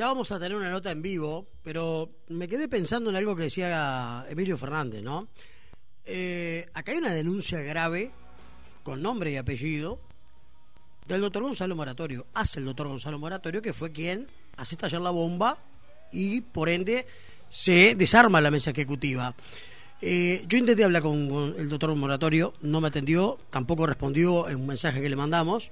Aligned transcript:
Ya 0.00 0.06
vamos 0.06 0.32
a 0.32 0.38
tener 0.38 0.56
una 0.56 0.70
nota 0.70 0.90
en 0.90 1.02
vivo, 1.02 1.46
pero 1.62 2.08
me 2.28 2.48
quedé 2.48 2.68
pensando 2.68 3.10
en 3.10 3.16
algo 3.16 3.36
que 3.36 3.42
decía 3.42 4.24
Emilio 4.30 4.56
Fernández, 4.56 5.02
¿no? 5.02 5.28
Eh, 6.06 6.64
acá 6.72 6.92
hay 6.92 6.96
una 6.96 7.12
denuncia 7.12 7.60
grave, 7.60 8.10
con 8.82 9.02
nombre 9.02 9.30
y 9.30 9.36
apellido, 9.36 10.00
del 11.06 11.20
doctor 11.20 11.42
Gonzalo 11.42 11.76
Moratorio, 11.76 12.26
hace 12.32 12.60
el 12.60 12.64
doctor 12.64 12.88
Gonzalo 12.88 13.18
Moratorio, 13.18 13.60
que 13.60 13.74
fue 13.74 13.92
quien 13.92 14.26
hace 14.56 14.76
estallar 14.76 15.02
la 15.02 15.10
bomba 15.10 15.58
y 16.10 16.40
por 16.40 16.70
ende 16.70 17.06
se 17.50 17.94
desarma 17.94 18.40
la 18.40 18.50
mesa 18.50 18.70
ejecutiva. 18.70 19.34
Eh, 20.00 20.46
yo 20.48 20.56
intenté 20.56 20.82
hablar 20.82 21.02
con, 21.02 21.28
con 21.28 21.54
el 21.58 21.68
doctor 21.68 21.94
Moratorio, 21.94 22.54
no 22.62 22.80
me 22.80 22.88
atendió, 22.88 23.38
tampoco 23.50 23.86
respondió 23.86 24.48
en 24.48 24.60
un 24.60 24.66
mensaje 24.66 25.02
que 25.02 25.10
le 25.10 25.16
mandamos, 25.16 25.70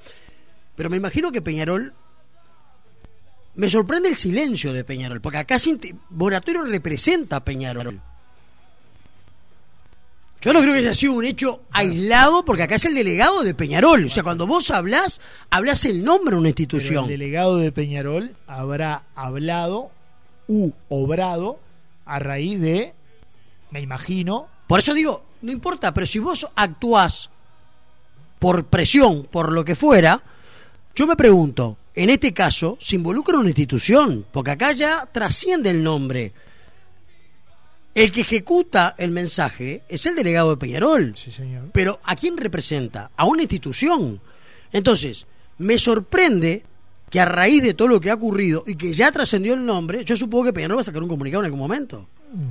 pero 0.77 0.91
me 0.91 0.99
imagino 0.99 1.33
que 1.33 1.41
Peñarol 1.41 1.95
me 3.59 3.69
sorprende 3.69 4.09
el 4.09 4.17
silencio 4.17 4.73
de 4.73 4.85
Peñarol, 4.85 5.21
porque 5.21 5.39
acá 5.39 5.57
Moratorio 6.11 6.63
representa 6.63 7.37
a 7.37 7.45
Peñarol. 7.45 8.01
Yo 10.41 10.53
no 10.53 10.61
creo 10.61 10.75
que 10.75 10.79
haya 10.79 10.95
sido 10.95 11.15
un 11.15 11.25
hecho 11.25 11.63
aislado, 11.73 12.45
porque 12.45 12.63
acá 12.63 12.77
es 12.77 12.85
el 12.85 12.95
delegado 12.95 13.43
de 13.43 13.55
Peñarol. 13.55 14.05
O 14.05 14.09
sea, 14.09 14.23
cuando 14.23 14.47
vos 14.47 14.71
hablas, 14.71 15.21
hablas 15.51 15.85
el 15.87 16.05
nombre 16.05 16.37
de 16.37 16.39
una 16.39 16.51
institución. 16.51 17.03
el 17.03 17.11
delegado 17.11 17.57
de 17.57 17.73
Peñarol 17.73 18.37
habrá 18.47 19.07
hablado 19.17 19.91
u 20.47 20.71
obrado 20.89 21.59
a 22.07 22.21
raíz 22.21 22.61
de, 22.61 22.95
me 23.73 23.81
imagino. 23.81 24.47
Por 24.69 24.79
eso 24.79 24.95
digo, 24.95 25.25
no 25.43 25.51
importa, 25.51 25.93
pero 25.93 26.07
si 26.07 26.21
vos 26.21 26.47
actuás 26.55 27.29
por 28.39 28.67
presión, 28.67 29.25
por 29.25 29.51
lo 29.51 29.65
que 29.65 29.75
fuera, 29.75 30.23
yo 30.95 31.09
me 31.09 31.17
pregunto, 31.17 31.77
en 31.99 32.11
este 32.11 32.33
caso, 32.33 32.79
se 32.81 32.95
involucra 32.95 33.39
una 33.39 33.49
institución, 33.49 34.25
porque 34.31 34.53
acá 34.53 34.71
ya 34.71 35.09
trasciende 35.11 35.71
el 35.71 35.83
nombre. 35.83 36.33
El 37.93 38.13
que 38.13 38.21
ejecuta 38.21 38.95
el 38.97 39.11
mensaje 39.11 39.83
es 39.89 40.07
el 40.07 40.15
delegado 40.15 40.51
de 40.51 40.59
Peñarol. 40.59 41.17
Sí, 41.17 41.33
señor. 41.33 41.71
Pero 41.73 41.99
¿a 42.05 42.15
quién 42.15 42.37
representa? 42.37 43.11
A 43.17 43.25
una 43.25 43.43
institución. 43.43 44.21
Entonces, 44.71 45.27
me 45.59 45.77
sorprende 45.77 46.63
que 47.11 47.19
a 47.19 47.25
raíz 47.25 47.65
de 47.65 47.75
todo 47.75 47.89
lo 47.89 48.01
que 48.01 48.11
ha 48.11 48.15
ocurrido 48.15 48.63
y 48.65 48.77
que 48.77 48.93
ya 48.93 49.11
trascendió 49.11 49.55
el 49.55 49.67
nombre, 49.67 50.05
yo 50.05 50.17
supongo 50.17 50.45
que 50.45 50.53
Peñarol 50.53 50.77
va 50.77 50.83
a 50.83 50.85
sacar 50.85 51.03
un 51.03 51.09
comunicado 51.09 51.43
en 51.43 51.47
algún 51.47 51.59
momento. 51.59 52.09
Mm. 52.33 52.51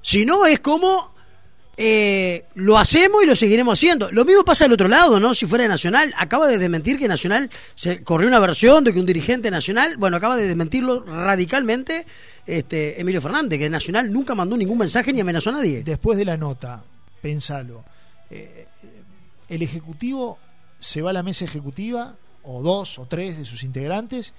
Si 0.00 0.24
no, 0.24 0.46
es 0.46 0.60
como 0.60 1.14
eh, 1.78 2.46
lo 2.54 2.78
hacemos 2.78 3.22
y 3.22 3.26
lo 3.26 3.36
seguiremos 3.36 3.78
haciendo. 3.78 4.10
Lo 4.10 4.24
mismo 4.24 4.44
pasa 4.44 4.64
del 4.64 4.72
otro 4.72 4.88
lado, 4.88 5.20
¿no? 5.20 5.34
Si 5.34 5.44
fuera 5.46 5.68
Nacional, 5.68 6.12
acaba 6.16 6.46
de 6.46 6.58
desmentir 6.58 6.98
que 6.98 7.06
Nacional 7.06 7.50
se 7.74 8.02
corrió 8.02 8.28
una 8.28 8.38
versión 8.38 8.82
de 8.82 8.94
que 8.94 9.00
un 9.00 9.06
dirigente 9.06 9.50
nacional, 9.50 9.96
bueno, 9.98 10.16
acaba 10.16 10.36
de 10.36 10.46
desmentirlo 10.46 11.04
radicalmente 11.04 12.06
este 12.46 13.00
Emilio 13.00 13.20
Fernández, 13.20 13.58
que 13.58 13.68
Nacional 13.68 14.10
nunca 14.10 14.34
mandó 14.34 14.56
ningún 14.56 14.78
mensaje 14.78 15.12
ni 15.12 15.20
amenazó 15.20 15.50
a 15.50 15.54
nadie. 15.54 15.82
Después 15.82 16.16
de 16.16 16.24
la 16.24 16.36
nota, 16.36 16.82
pensalo, 17.20 17.84
eh, 18.30 18.66
el 19.48 19.62
Ejecutivo 19.62 20.38
se 20.78 21.02
va 21.02 21.10
a 21.10 21.12
la 21.12 21.22
mesa 21.22 21.44
ejecutiva, 21.44 22.16
o 22.42 22.62
dos 22.62 22.98
o 22.98 23.06
tres 23.06 23.38
de 23.38 23.44
sus 23.44 23.64
integrantes, 23.64 24.32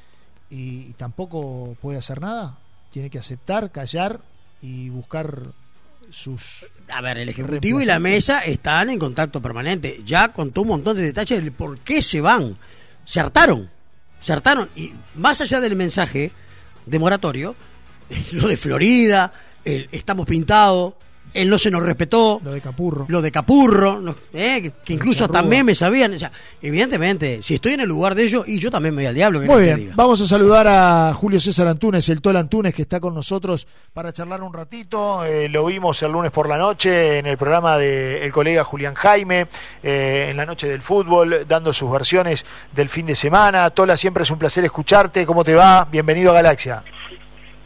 y 0.49 0.93
tampoco 0.93 1.75
puede 1.81 1.97
hacer 1.99 2.21
nada. 2.21 2.57
Tiene 2.91 3.09
que 3.09 3.19
aceptar, 3.19 3.71
callar 3.71 4.21
y 4.61 4.89
buscar 4.89 5.53
sus... 6.11 6.65
A 6.89 7.01
ver, 7.01 7.17
el 7.17 7.29
Ejecutivo 7.29 7.81
y 7.81 7.85
la 7.85 7.99
mesa 7.99 8.39
están 8.39 8.89
en 8.89 8.99
contacto 8.99 9.41
permanente. 9.41 10.01
Ya 10.05 10.31
contó 10.31 10.61
un 10.61 10.69
montón 10.69 10.97
de 10.97 11.03
detalles 11.03 11.43
del 11.43 11.51
por 11.51 11.79
qué 11.79 12.01
se 12.01 12.21
van. 12.21 12.57
Se 13.05 13.19
hartaron. 13.19 13.69
Se 14.19 14.33
hartaron. 14.33 14.69
Y 14.75 14.93
más 15.15 15.41
allá 15.41 15.59
del 15.59 15.75
mensaje 15.75 16.31
de 16.85 16.99
moratorio, 16.99 17.55
lo 18.31 18.47
de 18.47 18.57
Florida, 18.57 19.33
el 19.63 19.89
estamos 19.91 20.25
pintados, 20.25 20.93
él 21.37 21.49
no 21.49 21.59
se 21.59 21.69
nos 21.69 21.83
respetó. 21.83 22.41
Lo 22.43 22.51
de 22.51 22.61
Capurro. 22.61 23.05
Lo 23.07 23.21
de 23.21 23.31
Capurro, 23.31 24.15
eh, 24.33 24.71
que, 24.83 24.93
incluso 24.93 25.27
también 25.27 25.65
me 25.65 25.75
sabían. 25.75 26.13
O 26.13 26.17
sea, 26.17 26.31
evidentemente, 26.61 27.43
si 27.43 27.55
estoy 27.55 27.73
en 27.73 27.81
el 27.81 27.87
lugar 27.87 28.15
de 28.15 28.23
ellos, 28.23 28.47
y 28.47 28.57
yo 28.57 28.71
también 28.71 28.95
me 28.95 29.03
voy 29.03 29.07
al 29.07 29.15
diablo. 29.15 29.41
Muy 29.41 29.61
bien, 29.61 29.91
vamos 29.95 30.19
a 30.21 30.25
saludar 30.25 30.67
a 30.67 31.13
Julio 31.13 31.39
César 31.39 31.67
Antunes, 31.67 32.09
el 32.09 32.21
Tol 32.21 32.37
Antunes, 32.37 32.73
que 32.73 32.81
está 32.81 32.99
con 32.99 33.13
nosotros 33.13 33.67
para 33.93 34.11
charlar 34.11 34.41
un 34.41 34.51
ratito. 34.51 35.23
Eh, 35.25 35.47
lo 35.47 35.65
vimos 35.65 36.01
el 36.01 36.11
lunes 36.11 36.31
por 36.31 36.49
la 36.49 36.57
noche 36.57 37.19
en 37.19 37.27
el 37.27 37.37
programa 37.37 37.77
del 37.77 38.31
colega 38.31 38.63
Julián 38.63 38.95
Jaime, 38.95 39.47
eh, 39.83 40.27
en 40.31 40.37
la 40.37 40.45
noche 40.45 40.67
del 40.67 40.81
fútbol, 40.81 41.45
dando 41.47 41.71
sus 41.71 41.91
versiones 41.91 42.45
del 42.75 42.89
fin 42.89 43.05
de 43.05 43.15
semana. 43.15 43.69
Tola, 43.69 43.95
siempre 43.95 44.23
es 44.23 44.31
un 44.31 44.39
placer 44.39 44.65
escucharte. 44.65 45.23
¿Cómo 45.25 45.43
te 45.43 45.53
va? 45.53 45.87
Bienvenido 45.91 46.31
a 46.31 46.33
Galaxia. 46.33 46.83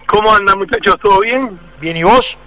¿Cómo 0.07 0.33
andan 0.35 0.57
muchachos? 0.57 0.97
¿Todo 1.01 1.21
bien? 1.21 1.57
Bien, 1.79 1.95
¿y 1.95 2.03
vos? 2.03 2.37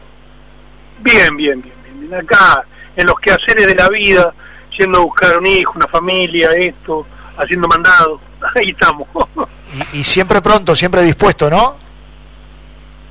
Bien, 1.00 1.36
bien, 1.36 1.62
bien, 1.62 2.14
Acá, 2.14 2.64
en 2.96 3.06
los 3.06 3.18
quehaceres 3.20 3.66
de 3.66 3.74
la 3.74 3.88
vida, 3.88 4.32
yendo 4.78 4.98
a 4.98 5.02
buscar 5.02 5.38
un 5.38 5.46
hijo, 5.46 5.72
una 5.76 5.86
familia, 5.88 6.50
esto, 6.52 7.06
haciendo 7.36 7.66
mandado. 7.68 8.20
Ahí 8.54 8.70
estamos. 8.70 9.08
y, 9.92 10.04
siempre 10.04 10.40
pronto, 10.40 10.76
siempre 10.76 11.02
dispuesto, 11.02 11.50
¿no? 11.50 11.76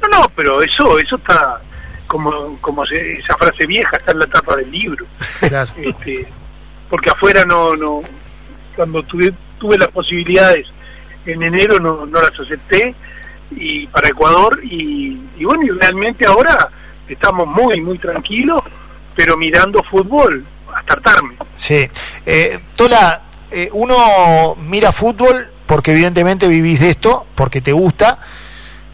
No, 0.01 0.07
no, 0.19 0.31
pero 0.35 0.61
eso, 0.61 0.99
eso 0.99 1.15
está 1.15 1.59
como, 2.07 2.57
como 2.61 2.83
esa 2.83 3.37
frase 3.37 3.65
vieja 3.65 3.97
está 3.97 4.11
en 4.11 4.19
la 4.19 4.27
tapa 4.27 4.55
del 4.55 4.71
libro. 4.71 5.05
Este, 5.77 6.27
porque 6.89 7.09
afuera 7.09 7.43
no, 7.45 7.75
no, 7.75 8.01
cuando 8.75 9.03
tuve, 9.03 9.33
tuve 9.59 9.77
las 9.77 9.89
posibilidades 9.89 10.67
en 11.25 11.43
enero 11.43 11.79
no, 11.79 12.05
no 12.05 12.21
las 12.21 12.37
acepté 12.39 12.93
y 13.51 13.87
para 13.87 14.09
Ecuador 14.09 14.59
y, 14.63 15.19
y 15.37 15.45
bueno 15.45 15.63
y 15.63 15.69
realmente 15.69 16.25
ahora 16.25 16.69
estamos 17.07 17.47
muy, 17.47 17.81
muy 17.81 17.97
tranquilos, 17.97 18.61
pero 19.15 19.37
mirando 19.37 19.83
fútbol 19.83 20.45
hasta 20.73 20.93
hartarme. 20.93 21.35
Sí. 21.55 21.87
Eh, 22.25 22.59
Tola, 22.75 23.21
eh, 23.51 23.69
uno 23.73 24.55
mira 24.55 24.91
fútbol 24.91 25.49
porque 25.65 25.91
evidentemente 25.91 26.47
vivís 26.47 26.79
de 26.79 26.89
esto, 26.89 27.25
porque 27.35 27.61
te 27.61 27.71
gusta, 27.71 28.19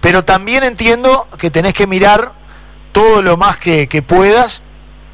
pero 0.01 0.23
también 0.23 0.63
entiendo 0.63 1.27
que 1.37 1.49
tenés 1.51 1.73
que 1.73 1.87
mirar 1.87 2.33
todo 2.91 3.21
lo 3.21 3.37
más 3.37 3.57
que, 3.57 4.03
puedas 4.05 4.61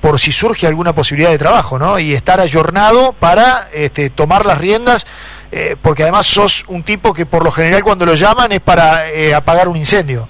por 0.02 0.20
si 0.20 0.32
surge 0.32 0.68
alguna 0.68 0.94
posibilidad 0.94 1.32
de 1.32 1.38
trabajo, 1.38 1.80
¿no? 1.80 1.98
Y 1.98 2.14
estar 2.14 2.40
ayornado 2.40 3.14
para 3.14 3.70
este, 3.74 4.10
tomar 4.10 4.46
las 4.46 4.60
riendas, 4.60 5.08
eh, 5.52 5.76
porque 5.82 6.04
además 6.04 6.28
sos 6.28 6.64
un 6.68 6.84
tipo 6.84 7.14
que 7.14 7.26
por 7.26 7.44
lo 7.44 7.52
general 7.52 7.84
cuando 7.84 8.06
lo 8.06 8.14
llaman 8.14 8.52
es 8.52 8.62
para 8.62 9.10
eh, 9.10 9.34
apagar 9.34 9.68
un 9.68 9.78
incendio. 9.78 10.28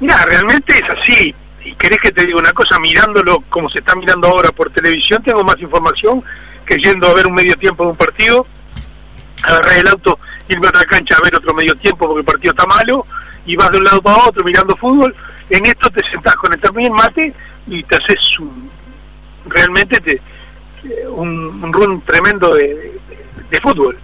Mira, 0.00 0.24
realmente 0.26 0.74
es 0.74 0.98
así. 0.98 1.34
Y 1.64 1.74
querés 1.74 1.98
que 1.98 2.12
te 2.12 2.24
diga 2.24 2.38
una 2.38 2.52
cosa, 2.52 2.78
mirándolo 2.78 3.42
como 3.48 3.68
se 3.68 3.80
está 3.80 3.94
mirando 3.94 4.28
ahora 4.28 4.50
por 4.52 4.70
televisión, 4.70 5.22
tengo 5.22 5.44
más 5.44 5.58
información 5.60 6.22
que 6.64 6.76
yendo 6.76 7.08
a 7.08 7.14
ver 7.14 7.26
un 7.26 7.34
medio 7.34 7.56
tiempo 7.56 7.84
de 7.84 7.90
un 7.90 7.96
partido, 7.96 8.46
agarrar 9.42 9.78
el 9.78 9.88
auto, 9.88 10.18
irme 10.48 10.66
a 10.66 10.70
otra 10.70 10.84
cancha 10.84 11.16
a 11.16 11.24
ver 11.24 11.34
otro 11.36 11.54
medio 11.54 11.74
tiempo 11.76 12.06
porque 12.06 12.20
el 12.20 12.24
partido 12.24 12.52
está 12.52 12.66
malo, 12.66 13.06
y 13.46 13.56
vas 13.56 13.70
de 13.70 13.78
un 13.78 13.84
lado 13.84 14.02
para 14.02 14.24
otro 14.24 14.44
mirando 14.44 14.76
fútbol. 14.76 15.14
En 15.50 15.64
esto 15.66 15.90
te 15.90 16.02
sentás 16.10 16.34
con 16.36 16.52
el 16.52 16.60
termín 16.60 16.92
mate 16.92 17.32
y 17.66 17.82
te 17.82 17.96
haces 17.96 18.38
un, 18.38 18.70
realmente 19.46 19.98
te, 20.00 20.20
un, 21.08 21.72
run 21.72 22.02
tremendo 22.02 22.54
de, 22.54 22.92
de, 23.50 23.60
fútbol. 23.60 23.98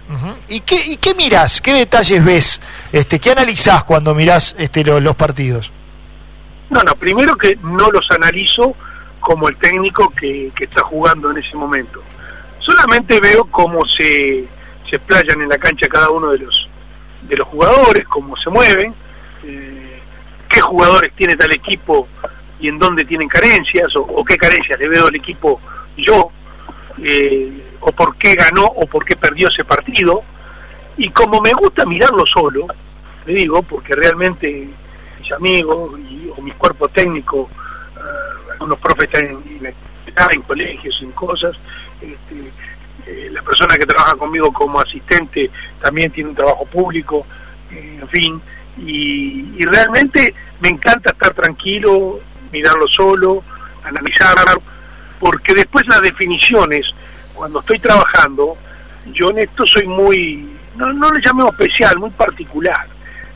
¿Y 0.47 0.61
qué, 0.61 0.83
¿Y 0.85 0.97
qué 0.97 1.13
mirás? 1.13 1.61
¿Qué 1.61 1.73
detalles 1.73 2.25
ves? 2.25 2.61
Este, 2.91 3.19
¿Qué 3.19 3.31
analizás 3.31 3.83
cuando 3.83 4.15
mirás 4.15 4.55
este, 4.57 4.83
los 4.83 5.15
partidos? 5.15 5.71
No, 6.69 6.81
no, 6.81 6.95
primero 6.95 7.35
que 7.35 7.57
no 7.61 7.89
los 7.91 8.09
analizo 8.11 8.75
como 9.19 9.49
el 9.49 9.57
técnico 9.57 10.11
que, 10.11 10.51
está 10.59 10.83
jugando 10.83 11.31
en 11.31 11.37
ese 11.37 11.55
momento. 11.55 12.01
Solamente 12.59 13.19
veo 13.19 13.45
cómo 13.45 13.85
se, 13.85 14.47
se 14.89 14.95
explayan 14.95 15.41
en 15.41 15.49
la 15.49 15.57
cancha 15.57 15.87
cada 15.87 16.09
uno 16.09 16.31
de 16.31 16.39
los, 16.39 16.69
de 17.23 17.37
los 17.37 17.47
jugadores, 17.47 18.07
cómo 18.07 18.35
se 18.37 18.49
mueven, 18.49 18.93
eh, 19.43 19.99
qué 20.47 20.61
jugadores 20.61 21.11
tiene 21.15 21.35
tal 21.35 21.53
equipo 21.53 22.07
y 22.59 22.69
en 22.69 22.79
dónde 22.79 23.05
tienen 23.05 23.27
carencias, 23.27 23.95
o, 23.95 24.23
qué 24.23 24.37
carencias 24.37 24.79
le 24.79 24.87
veo 24.87 25.07
al 25.07 25.15
equipo 25.15 25.59
yo, 25.97 26.31
eh, 27.03 27.51
o 27.81 27.91
por 27.91 28.15
qué 28.17 28.35
ganó 28.35 28.65
o 28.65 28.85
por 28.87 29.05
qué 29.05 29.15
perdió 29.15 29.49
ese 29.49 29.63
partido. 29.63 30.23
Y 30.97 31.09
como 31.09 31.41
me 31.41 31.51
gusta 31.53 31.85
mirarlo 31.85 32.25
solo, 32.25 32.67
le 33.25 33.33
digo, 33.33 33.61
porque 33.63 33.93
realmente 33.93 34.67
mis 35.19 35.31
amigos 35.33 35.99
y, 35.99 36.14
o 36.35 36.41
mis 36.41 36.55
cuerpos 36.55 36.91
técnicos, 36.91 37.49
uh, 37.49 38.51
algunos 38.51 38.79
profes 38.79 39.05
están 39.05 39.25
en, 39.25 39.65
en, 39.65 40.41
colegios, 40.43 40.97
en 41.01 41.11
cosas, 41.11 41.55
este, 42.01 42.51
eh, 43.07 43.29
la 43.31 43.41
persona 43.41 43.75
que 43.77 43.85
trabaja 43.85 44.15
conmigo 44.15 44.51
como 44.51 44.79
asistente 44.79 45.49
también 45.81 46.11
tiene 46.11 46.29
un 46.29 46.35
trabajo 46.35 46.65
público, 46.65 47.25
eh, 47.71 47.99
en 48.01 48.07
fin, 48.09 48.41
y, 48.77 49.63
realmente 49.65 50.33
me 50.59 50.69
encanta 50.69 51.11
estar 51.11 51.33
tranquilo, 51.33 52.19
mirarlo 52.51 52.87
solo, 52.87 53.43
analizar, 53.83 54.35
porque 55.19 55.53
después 55.53 55.85
las 55.87 56.01
definiciones, 56.01 56.85
cuando 57.33 57.59
estoy 57.59 57.79
trabajando, 57.79 58.57
yo 59.07 59.29
en 59.31 59.39
esto 59.39 59.65
soy 59.65 59.87
muy, 59.87 60.49
no, 60.75 60.93
no 60.93 61.11
le 61.11 61.21
llamemos 61.21 61.53
especial, 61.53 61.97
muy 61.97 62.09
particular 62.11 62.87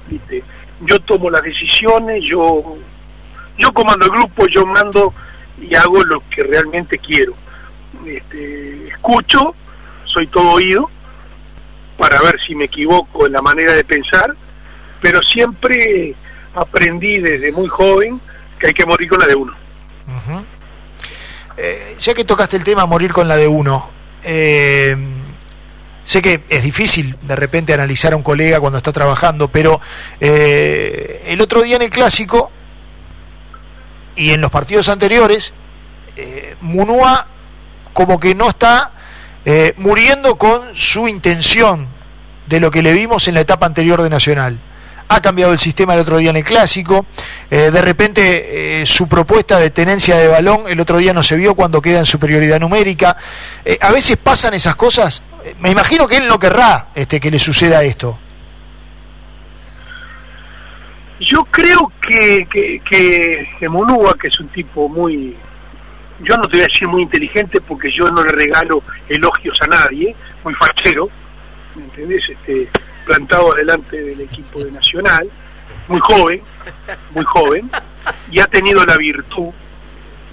¿viste? 0.10 0.44
Yo 0.82 1.00
tomo 1.02 1.30
las 1.30 1.42
decisiones, 1.42 2.24
yo, 2.24 2.78
yo 3.58 3.74
comando 3.74 4.06
el 4.06 4.12
grupo, 4.12 4.46
yo 4.48 4.66
mando 4.66 5.14
y 5.62 5.76
hago 5.76 6.04
lo 6.04 6.24
que 6.30 6.44
realmente 6.44 6.98
quiero. 6.98 7.34
Este, 8.06 8.88
escucho, 8.88 9.56
soy 10.06 10.28
todo 10.28 10.52
oído 10.52 10.90
para 11.98 12.22
ver 12.22 12.40
si 12.46 12.56
me 12.56 12.66
equivoco 12.66 13.28
en 13.28 13.34
la 13.34 13.42
manera 13.42 13.74
de 13.74 13.84
pensar, 13.84 14.34
pero 15.02 15.20
siempre 15.22 16.16
aprendí 16.56 17.20
desde 17.20 17.52
muy 17.52 17.68
joven 17.68 18.22
que 18.58 18.68
hay 18.68 18.74
que 18.74 18.86
morir 18.86 19.10
con 19.10 19.20
la 19.20 19.28
de 19.28 19.36
uno. 19.36 19.54
Eh, 21.58 21.98
ya 22.00 22.14
que 22.14 22.24
tocaste 22.24 22.56
el 22.56 22.64
tema 22.64 22.86
morir 22.86 23.12
con 23.12 23.28
la 23.28 23.36
de 23.36 23.48
uno, 23.48 23.90
eh, 24.24 24.96
sé 26.10 26.24
que 26.24 26.44
es 26.50 26.64
difícil 26.64 27.16
de 27.22 27.36
repente 27.36 27.72
analizar 27.72 28.14
a 28.14 28.16
un 28.16 28.24
colega 28.24 28.60
cuando 28.60 28.78
está 28.78 28.92
trabajando, 28.92 29.50
pero 29.50 29.80
eh, 30.20 31.24
el 31.28 31.40
otro 31.40 31.62
día 31.62 31.76
en 31.76 31.84
el 31.84 31.90
clásico 31.92 32.52
y 34.16 34.32
en 34.32 34.42
los 34.42 34.50
partidos 34.50 34.90
anteriores, 34.90 35.54
Munúa 36.62 37.28
como 37.94 38.20
que 38.20 38.36
no 38.36 38.50
está 38.50 38.92
muriendo 39.78 40.36
con 40.36 40.76
su 40.76 41.08
intención 41.08 41.88
de 42.48 42.60
lo 42.60 42.72
que 42.72 42.82
le 42.82 42.92
vimos 42.92 43.30
en 43.30 43.36
la 43.36 43.42
etapa 43.42 43.66
anterior 43.66 44.02
de 44.02 44.10
Nacional 44.10 44.60
ha 45.10 45.22
cambiado 45.22 45.52
el 45.52 45.60
sistema 45.60 45.96
el 45.96 46.02
otro 46.02 46.18
día 46.18 46.30
en 46.30 46.38
el 46.38 46.44
clásico, 46.44 47.08
eh, 47.50 47.72
de 47.72 47.82
repente 47.82 48.82
eh, 48.82 48.86
su 48.86 49.08
propuesta 49.08 49.60
de 49.60 49.72
tenencia 49.72 50.16
de 50.16 50.28
balón 50.28 50.64
el 50.68 50.80
otro 50.80 50.98
día 50.98 51.14
no 51.14 51.24
se 51.24 51.36
vio 51.36 51.56
cuando 51.56 51.82
queda 51.82 52.00
en 52.00 52.06
superioridad 52.06 52.60
numérica. 52.60 53.18
Eh, 53.66 53.78
a 53.82 53.92
veces 53.92 54.18
pasan 54.18 54.54
esas 54.54 54.76
cosas, 54.76 55.24
me 55.60 55.72
imagino 55.72 56.08
que 56.08 56.18
él 56.18 56.28
no 56.28 56.38
querrá 56.38 56.90
este, 56.94 57.20
que 57.20 57.32
le 57.32 57.40
suceda 57.40 57.84
esto. 57.84 58.20
Yo 61.20 61.44
creo 61.46 61.92
que, 62.08 62.48
que, 62.50 62.80
que, 63.60 63.68
Monúa, 63.68 64.16
que 64.18 64.28
es 64.28 64.40
un 64.40 64.48
tipo 64.50 64.88
muy, 64.88 65.36
yo 66.22 66.38
no 66.38 66.44
te 66.44 66.58
voy 66.58 66.62
a 66.62 66.68
decir 66.68 66.88
muy 66.88 67.02
inteligente 67.02 67.60
porque 67.62 67.90
yo 67.92 68.10
no 68.12 68.24
le 68.24 68.32
regalo 68.32 68.84
elogios 69.10 69.58
a 69.62 69.68
nadie, 69.68 70.16
muy 70.44 70.54
fachero, 70.54 71.10
¿me 71.76 71.84
entendés? 71.84 72.24
Este, 72.30 72.70
plantado 73.10 73.56
delante 73.56 74.00
del 74.04 74.22
equipo 74.22 74.64
de 74.64 74.72
Nacional, 74.72 75.28
muy 75.88 76.00
joven, 76.00 76.44
muy 77.16 77.26
joven, 77.26 77.72
y 78.30 78.40
ha 78.40 78.46
tenido 78.46 78.86
la 78.86 78.98
virtud 78.98 79.50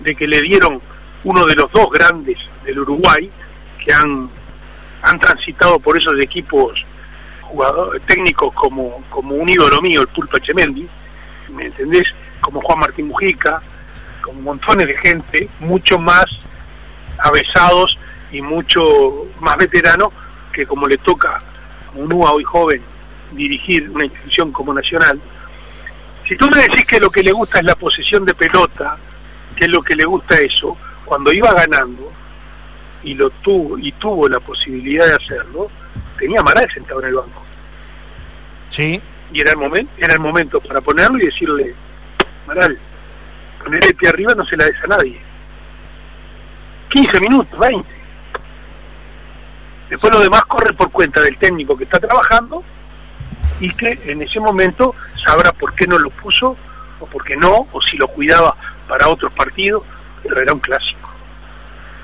de 0.01 0.15
que 0.15 0.27
le 0.27 0.43
dieron 0.43 0.83
uno 1.25 1.47
de 1.47 1.55
los 1.55 1.73
dos 1.73 1.89
grandes 1.91 2.37
del 2.67 2.81
Uruguay 2.81 3.31
que 3.83 3.95
han, 3.95 4.29
han 5.01 5.19
transitado 5.19 5.79
por 5.79 5.97
esos 5.97 6.21
equipos 6.21 6.85
jugadores 7.41 8.03
técnicos 8.03 8.53
como, 8.53 9.03
como 9.09 9.37
un 9.37 9.49
ídolo 9.49 9.81
mío, 9.81 10.03
el 10.03 10.09
Pulpo 10.09 10.37
Echemendi, 10.37 10.87
¿me 11.49 11.65
entendés? 11.65 12.05
Como 12.43 12.61
Juan 12.61 12.81
Martín 12.81 13.07
Mujica, 13.07 13.63
como 14.21 14.43
montones 14.43 14.87
de 14.87 14.99
gente, 14.99 15.49
mucho 15.61 15.99
más 15.99 16.27
avesados 17.21 17.99
y 18.31 18.43
mucho 18.43 19.29
más 19.41 19.57
veteranos 19.57 20.11
que 20.53 20.67
como 20.67 20.87
le 20.87 20.99
toca 20.99 21.39
un 21.97 22.13
hoy 22.13 22.45
joven 22.45 22.83
dirigir 23.33 23.89
una 23.91 24.05
institución 24.05 24.53
como 24.53 24.73
Nacional, 24.73 25.21
si 26.27 26.37
tú 26.37 26.49
me 26.55 26.63
decís 26.63 26.85
que 26.85 26.99
lo 26.99 27.11
que 27.11 27.23
le 27.23 27.33
gusta 27.33 27.59
es 27.59 27.65
la 27.65 27.75
posesión 27.75 28.25
de 28.25 28.35
pelota, 28.35 28.97
que 29.55 29.65
es 29.65 29.71
lo 29.71 29.83
que 29.83 29.95
le 29.95 30.05
gusta 30.05 30.37
eso, 30.37 30.77
cuando 31.05 31.33
iba 31.33 31.53
ganando 31.53 32.13
y 33.03 33.15
lo 33.15 33.31
tuvo 33.31 33.79
y 33.79 33.93
tuvo 33.93 34.29
la 34.29 34.41
posibilidad 34.41 35.07
de 35.07 35.15
hacerlo, 35.15 35.71
tenía 36.19 36.43
Maral 36.43 36.69
sentado 36.73 37.01
en 37.01 37.09
el 37.09 37.15
banco. 37.15 37.43
Sí. 38.71 39.01
Y 39.33 39.41
era 39.41 39.53
el 39.53 39.57
momento, 39.57 39.93
era 39.99 40.15
el 40.15 40.21
momento 40.21 40.61
para 40.61 40.81
ponerlo 40.81 41.19
y 41.19 41.27
decirle, 41.27 41.75
Maral, 42.47 42.77
ponerle 43.63 43.95
pie 43.95 44.09
arriba 44.09 44.35
no 44.35 44.45
se 44.45 44.57
la 44.57 44.65
des 44.65 44.83
a 44.83 44.87
nadie. 44.89 45.21
15 46.91 47.21
minutos, 47.21 47.59
20. 47.59 48.06
Después 49.89 50.13
lo 50.13 50.21
demás 50.21 50.45
corre 50.47 50.73
por 50.73 50.91
cuenta 50.91 51.21
del 51.21 51.37
técnico 51.39 51.77
que 51.77 51.85
está 51.85 52.01
trabajando 52.01 52.63
y 53.61 53.73
que 53.75 53.99
en 54.07 54.23
ese 54.23 54.41
momento 54.41 54.95
sabrá 55.25 55.53
por 55.53 55.75
qué 55.75 55.87
no 55.87 55.99
lo 55.99 56.11
puso 56.11 56.57
o 56.99 57.07
por 57.07 57.25
qué 57.25 57.37
no, 57.37 57.69
o 57.73 57.83
si 57.83 57.97
lo 57.97 58.09
cuidaba 58.09 58.57
para 58.89 59.09
otros 59.09 59.33
partidos, 59.33 59.83
pero 60.23 60.41
era 60.41 60.53
un 60.53 60.61
clásico. 60.61 61.11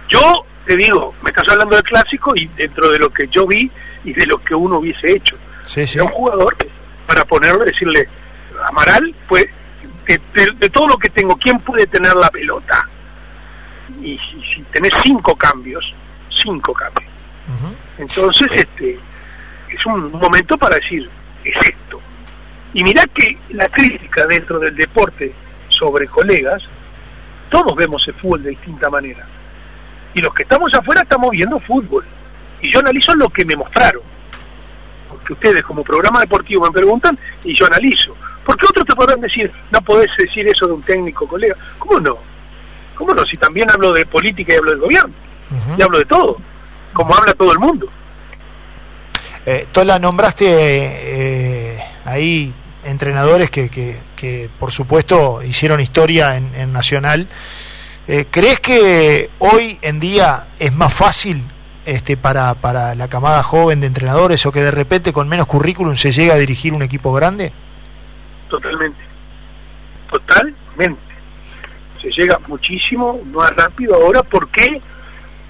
Yo 0.09 0.45
te 0.65 0.77
digo, 0.77 1.15
me 1.23 1.31
estás 1.31 1.49
hablando 1.51 1.75
del 1.75 1.85
clásico 1.85 2.35
y 2.37 2.47
dentro 2.49 2.89
de 2.89 2.99
lo 2.99 3.11
que 3.11 3.27
yo 3.29 3.47
vi 3.47 3.71
y 4.05 4.13
de 4.13 4.27
lo 4.27 4.39
que 4.39 4.55
uno 4.55 4.79
hubiese 4.79 5.11
hecho. 5.11 5.37
Sí, 5.65 5.81
Era 5.95 6.05
un 6.05 6.11
jugador 6.11 6.57
para 7.07 7.25
ponerlo, 7.25 7.65
decirle, 7.65 8.09
Amaral, 8.69 9.15
pues 9.29 9.47
de, 10.07 10.71
todo 10.71 10.89
lo 10.89 10.99
que 10.99 11.11
tengo, 11.11 11.37
¿quién 11.37 11.59
puede 11.61 11.87
tener 11.87 12.15
la 12.15 12.31
pelota? 12.31 12.89
Y 14.01 14.19
si, 14.19 14.43
si 14.55 14.63
tenés 14.71 14.93
cinco 15.03 15.35
cambios, 15.35 15.95
cinco 16.43 16.73
cambios 16.73 17.12
entonces, 17.99 18.49
este 18.53 18.99
es 19.69 19.87
un 19.87 20.13
momento 20.13 20.57
para 20.57 20.77
decir, 20.77 21.09
es 21.45 21.55
esto. 21.57 22.01
Y 22.75 22.83
mirá 22.83 23.05
que 23.15 23.37
la 23.51 23.69
crítica 23.69 24.27
dentro 24.27 24.59
del 24.59 24.75
deporte 24.77 25.33
sobre 25.69 26.07
colegas, 26.07 26.63
todos 27.51 27.75
vemos 27.77 28.07
el 28.09 28.15
fútbol 28.15 28.43
de 28.43 28.51
distinta 28.51 28.89
manera. 28.89 29.27
Y 30.15 30.21
los 30.21 30.33
que 30.35 30.43
estamos 30.43 30.73
afuera 30.75 31.03
estamos 31.03 31.31
viendo 31.31 31.59
fútbol. 31.61 32.05
Y 32.61 32.73
yo 32.73 32.81
analizo 32.81 33.15
lo 33.15 33.29
que 33.29 33.45
me 33.45 33.57
mostraron. 33.57 34.03
Porque 35.09 35.33
ustedes 35.33 35.63
como 35.63 35.83
programa 35.83 36.21
deportivo 36.21 36.65
me 36.67 36.73
preguntan 36.73 37.19
y 37.45 37.55
yo 37.55 37.67
analizo. 37.67 38.17
Porque 38.45 38.67
otros 38.67 38.87
te 38.87 38.95
podrán 38.95 39.21
decir, 39.21 39.51
no 39.71 39.83
podés 39.83 40.09
decir 40.17 40.47
eso 40.49 40.67
de 40.67 40.73
un 40.73 40.83
técnico 40.83 41.27
colega. 41.27 41.57
¿Cómo 41.79 42.01
no? 42.01 42.19
¿Cómo 42.95 43.15
no? 43.15 43.25
Si 43.27 43.37
también 43.37 43.71
hablo 43.71 43.93
de 43.93 44.07
política 44.07 44.55
y 44.55 44.57
hablo 44.57 44.71
del 44.71 44.81
gobierno. 44.81 45.15
Y 45.77 45.83
hablo 45.83 45.99
de 45.99 46.07
todo 46.07 46.39
como 46.93 47.15
habla 47.15 47.35
todo 47.35 47.53
el 47.53 47.59
mundo. 47.59 47.89
Eh, 49.45 49.67
Tola, 49.73 49.99
nombraste 49.99 50.47
eh, 50.49 51.85
ahí 52.05 52.53
entrenadores 52.85 53.51
que, 53.51 53.69
que, 53.71 54.51
por 54.59 54.71
supuesto 54.71 55.43
hicieron 55.43 55.81
historia 55.81 56.37
en, 56.37 56.73
Nacional. 56.73 57.27
Eh, 58.07 58.27
¿Crees 58.31 58.61
que 58.61 59.31
hoy 59.39 59.79
en 59.83 59.99
día 59.99 60.49
es 60.59 60.73
más 60.73 60.93
fácil 60.95 61.43
este, 61.85 62.17
para, 62.17 62.55
para 62.55 62.95
la 62.95 63.09
camada 63.09 63.43
joven 63.43 63.81
de 63.81 63.89
entrenadores 63.89 64.45
o 64.47 64.53
que 64.53 64.63
de 64.63 64.71
repente 64.71 65.13
con 65.13 65.29
menos 65.29 65.47
currículum 65.47 65.97
se 65.97 66.13
llega 66.13 66.35
a 66.35 66.39
dirigir 66.39 66.73
un 66.73 66.83
equipo 66.83 67.13
grande? 67.13 67.53
Totalmente, 68.49 69.01
totalmente. 70.09 71.01
Se 72.01 72.11
llega 72.11 72.39
muchísimo 72.47 73.21
más 73.33 73.51
rápido 73.57 73.95
ahora, 73.97 74.23
¿por 74.23 74.49
qué? 74.49 74.81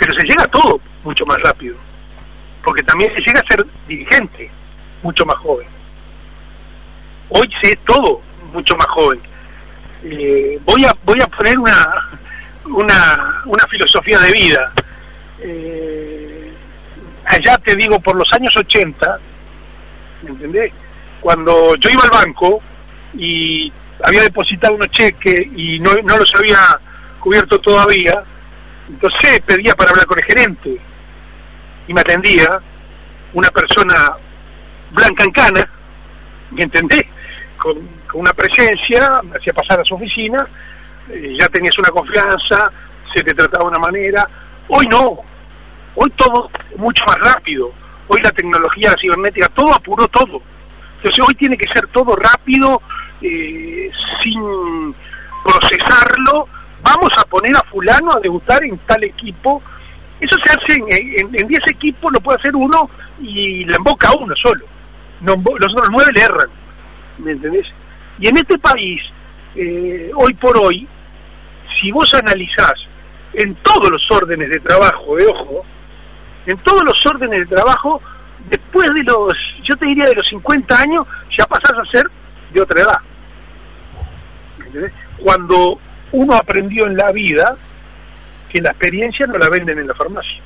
Pero 0.03 0.19
se 0.19 0.27
llega 0.27 0.43
a 0.43 0.49
todo 0.49 0.81
mucho 1.05 1.25
más 1.27 1.41
rápido, 1.43 1.77
porque 2.65 2.83
también 2.83 3.15
se 3.15 3.21
llega 3.21 3.39
a 3.39 3.47
ser 3.47 3.65
dirigente 3.87 4.51
mucho 5.01 5.25
más 5.25 5.37
joven. 5.37 5.69
Hoy 7.29 7.49
sé 7.63 7.79
todo 7.87 8.21
mucho 8.53 8.75
más 8.77 8.89
joven. 8.89 9.21
Eh, 10.03 10.59
voy 10.65 10.85
a 10.85 10.93
voy 11.05 11.21
a 11.21 11.27
poner 11.29 11.57
una 11.57 12.19
una, 12.65 13.43
una 13.45 13.65
filosofía 13.69 14.19
de 14.19 14.33
vida. 14.33 14.73
Eh, 15.39 16.53
allá 17.25 17.57
te 17.59 17.77
digo, 17.77 18.01
por 18.01 18.17
los 18.17 18.33
años 18.33 18.53
80, 18.57 19.21
¿me 20.23 20.31
entendés? 20.31 20.73
Cuando 21.21 21.77
yo 21.77 21.91
iba 21.91 22.03
al 22.03 22.11
banco 22.11 22.61
y 23.17 23.73
había 24.03 24.23
depositado 24.23 24.75
unos 24.75 24.91
cheques 24.91 25.47
y 25.55 25.79
no, 25.79 25.93
no 26.03 26.19
los 26.19 26.33
había 26.35 26.59
cubierto 27.21 27.61
todavía, 27.61 28.25
entonces 28.93 29.41
pedía 29.41 29.75
para 29.75 29.91
hablar 29.91 30.07
con 30.07 30.19
el 30.19 30.25
gerente 30.25 30.77
y 31.89 31.95
me 31.95 32.01
atendía 32.01 32.61
una 33.33 33.49
persona 33.51 34.13
blanca 34.91 35.25
en 35.25 35.31
cana, 35.33 35.69
¿me 36.51 36.63
entendés? 36.63 37.05
Con, 37.57 38.03
una 38.15 38.35
presencia, 38.35 39.23
me 39.23 39.39
hacía 39.39 39.55
pasar 39.55 39.81
a 39.81 39.85
su 39.85 39.95
oficina, 39.95 40.47
eh, 41.09 41.35
ya 41.41 41.49
tenías 41.49 41.77
una 41.79 41.89
confianza, 41.89 42.71
se 43.15 43.23
te 43.23 43.33
trataba 43.33 43.65
de 43.65 43.71
una 43.71 43.79
manera. 43.79 44.29
Hoy 44.69 44.87
no, 44.89 45.17
hoy 45.95 46.11
todo 46.11 46.51
mucho 46.77 47.03
más 47.07 47.17
rápido, 47.21 47.73
hoy 48.09 48.21
la 48.23 48.31
tecnología 48.33 48.91
la 48.91 48.99
cibernética, 49.01 49.49
todo 49.49 49.75
apuró 49.75 50.07
todo. 50.09 50.43
Entonces 50.99 51.25
hoy 51.27 51.35
tiene 51.37 51.57
que 51.57 51.73
ser 51.73 51.87
todo 51.87 52.15
rápido, 52.17 52.83
eh, 53.23 53.91
sin 54.23 54.95
procesarlo. 55.43 56.49
Vamos 56.83 57.11
a 57.17 57.25
poner 57.25 57.55
a 57.57 57.63
fulano 57.63 58.13
a 58.13 58.21
debutar 58.21 58.65
en 58.65 58.77
tal 58.79 59.05
equipo 59.05 59.63
eso 60.23 60.37
se 60.45 60.53
hace 60.53 60.81
en 61.17 61.49
10 61.49 61.61
equipos, 61.69 62.13
lo 62.13 62.21
puede 62.21 62.39
hacer 62.39 62.55
uno 62.55 62.89
y 63.21 63.65
la 63.65 63.77
emboca 63.77 64.13
uno 64.13 64.33
solo. 64.37 64.65
Los 65.21 65.73
otros 65.73 65.89
nueve 65.91 66.13
le 66.15 66.23
erran. 66.23 66.47
¿Me 67.19 67.33
entendés? 67.33 67.67
Y 68.21 68.29
en 68.29 68.37
este 68.37 68.57
país, 68.57 69.03
eh, 69.57 70.13
hoy 70.15 70.33
por 70.35 70.57
hoy, 70.57 70.87
si 71.81 71.91
vos 71.91 72.15
analizás 72.15 72.75
en 73.33 73.53
todos 73.57 73.91
los 73.91 74.09
órdenes 74.13 74.49
de 74.49 74.61
trabajo, 74.61 75.17
de 75.17 75.27
ojo, 75.27 75.65
en 76.47 76.57
todos 76.59 76.85
los 76.85 77.05
órdenes 77.05 77.41
de 77.41 77.57
trabajo, 77.57 78.01
después 78.49 78.95
de 78.95 79.03
los, 79.03 79.35
yo 79.65 79.77
te 79.77 79.89
diría 79.89 80.07
de 80.07 80.15
los 80.15 80.29
50 80.29 80.79
años, 80.79 81.05
ya 81.37 81.47
pasás 81.47 81.77
a 81.77 81.91
ser 81.91 82.09
de 82.53 82.61
otra 82.61 82.81
edad. 82.81 82.99
Cuando 85.19 85.81
uno 86.13 86.35
aprendió 86.35 86.87
en 86.87 86.97
la 86.97 87.11
vida 87.11 87.57
que 88.51 88.61
la 88.61 88.71
experiencia 88.71 89.27
no 89.27 89.39
la 89.39 89.49
venden 89.49 89.79
en 89.79 89.87
la 89.87 89.95
farmacia. 89.95 90.41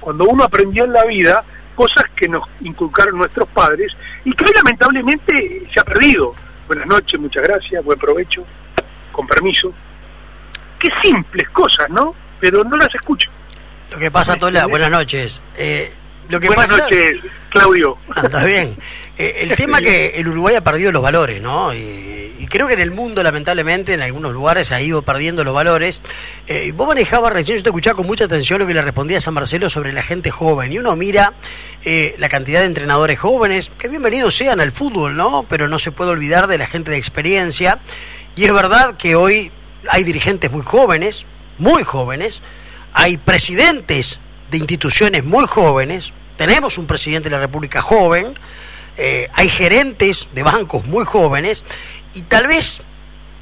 Cuando 0.00 0.26
uno 0.26 0.44
aprendió 0.44 0.84
en 0.84 0.92
la 0.92 1.04
vida 1.04 1.42
cosas 1.74 2.04
que 2.14 2.28
nos 2.28 2.48
inculcaron 2.60 3.18
nuestros 3.18 3.48
padres 3.48 3.92
y 4.24 4.32
que 4.32 4.44
lamentablemente 4.54 5.62
se 5.72 5.80
ha 5.80 5.84
perdido. 5.84 6.34
Buenas 6.66 6.86
noches, 6.86 7.20
muchas 7.20 7.42
gracias, 7.44 7.84
buen 7.84 7.98
provecho, 7.98 8.44
con 9.12 9.26
permiso. 9.26 9.72
Qué 10.78 10.88
simples 11.02 11.48
cosas, 11.50 11.88
¿no? 11.90 12.14
Pero 12.40 12.64
no 12.64 12.76
las 12.76 12.92
escucho. 12.94 13.30
Lo 13.90 13.98
que 13.98 14.10
pasa, 14.10 14.36
Tola, 14.36 14.66
buenas 14.66 14.90
noches. 14.90 15.42
Eh, 15.56 15.92
lo 16.28 16.40
que 16.40 16.48
buenas 16.48 16.70
noches, 16.70 17.20
Claudio. 17.50 17.96
Ah, 18.14 18.22
está 18.24 18.44
bien. 18.44 18.76
Eh, 19.16 19.38
el 19.42 19.56
tema 19.56 19.80
que 19.80 20.08
el 20.16 20.28
Uruguay 20.28 20.56
ha 20.56 20.64
perdido 20.64 20.92
los 20.92 21.02
valores, 21.02 21.40
¿no? 21.40 21.72
Y, 21.72 22.15
creo 22.46 22.66
que 22.66 22.74
en 22.74 22.80
el 22.80 22.90
mundo, 22.90 23.22
lamentablemente, 23.22 23.94
en 23.94 24.02
algunos 24.02 24.32
lugares 24.32 24.72
ha 24.72 24.80
ido 24.80 25.02
perdiendo 25.02 25.44
los 25.44 25.54
valores. 25.54 26.02
Eh, 26.46 26.72
vos 26.72 26.88
manejabas 26.88 27.32
recién, 27.32 27.58
yo 27.58 27.62
te 27.62 27.68
escuchaba 27.70 27.96
con 27.96 28.06
mucha 28.06 28.24
atención 28.24 28.58
lo 28.58 28.66
que 28.66 28.74
le 28.74 28.82
respondía 28.82 29.18
a 29.18 29.20
San 29.20 29.34
Marcelo 29.34 29.70
sobre 29.70 29.92
la 29.92 30.02
gente 30.02 30.30
joven. 30.30 30.72
Y 30.72 30.78
uno 30.78 30.96
mira 30.96 31.34
eh, 31.84 32.14
la 32.18 32.28
cantidad 32.28 32.60
de 32.60 32.66
entrenadores 32.66 33.18
jóvenes, 33.18 33.70
que 33.78 33.88
bienvenidos 33.88 34.36
sean 34.36 34.60
al 34.60 34.72
fútbol, 34.72 35.16
¿no? 35.16 35.44
Pero 35.48 35.68
no 35.68 35.78
se 35.78 35.92
puede 35.92 36.10
olvidar 36.10 36.46
de 36.46 36.58
la 36.58 36.66
gente 36.66 36.90
de 36.90 36.96
experiencia. 36.96 37.80
Y 38.34 38.44
es 38.44 38.52
verdad 38.52 38.96
que 38.96 39.16
hoy 39.16 39.50
hay 39.88 40.04
dirigentes 40.04 40.50
muy 40.50 40.62
jóvenes, 40.62 41.24
muy 41.58 41.84
jóvenes, 41.84 42.42
hay 42.92 43.16
presidentes 43.16 44.20
de 44.50 44.58
instituciones 44.58 45.24
muy 45.24 45.46
jóvenes, 45.46 46.12
tenemos 46.36 46.78
un 46.78 46.86
presidente 46.86 47.28
de 47.28 47.34
la 47.34 47.40
República 47.40 47.82
joven, 47.82 48.34
eh, 48.96 49.28
hay 49.34 49.48
gerentes 49.48 50.28
de 50.34 50.42
bancos 50.42 50.86
muy 50.86 51.04
jóvenes 51.04 51.64
y 52.16 52.22
tal 52.22 52.46
vez 52.46 52.80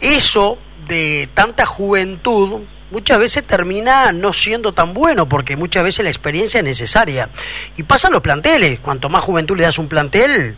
eso 0.00 0.59
de 0.88 1.28
tanta 1.33 1.64
juventud 1.64 2.62
muchas 2.90 3.21
veces 3.21 3.45
termina 3.45 4.11
no 4.11 4.33
siendo 4.33 4.73
tan 4.73 4.93
bueno 4.93 5.28
porque 5.28 5.57
muchas 5.57 5.85
veces 5.85 6.02
la 6.02 6.11
experiencia 6.11 6.59
es 6.59 6.64
necesaria. 6.64 7.31
Y 7.76 7.85
pasan 7.85 8.11
los 8.11 8.21
planteles, 8.21 8.81
cuanto 8.81 9.09
más 9.09 9.23
juventud 9.23 9.57
le 9.57 9.62
das 9.62 9.78
un 9.78 9.88
plantel, 9.88 10.57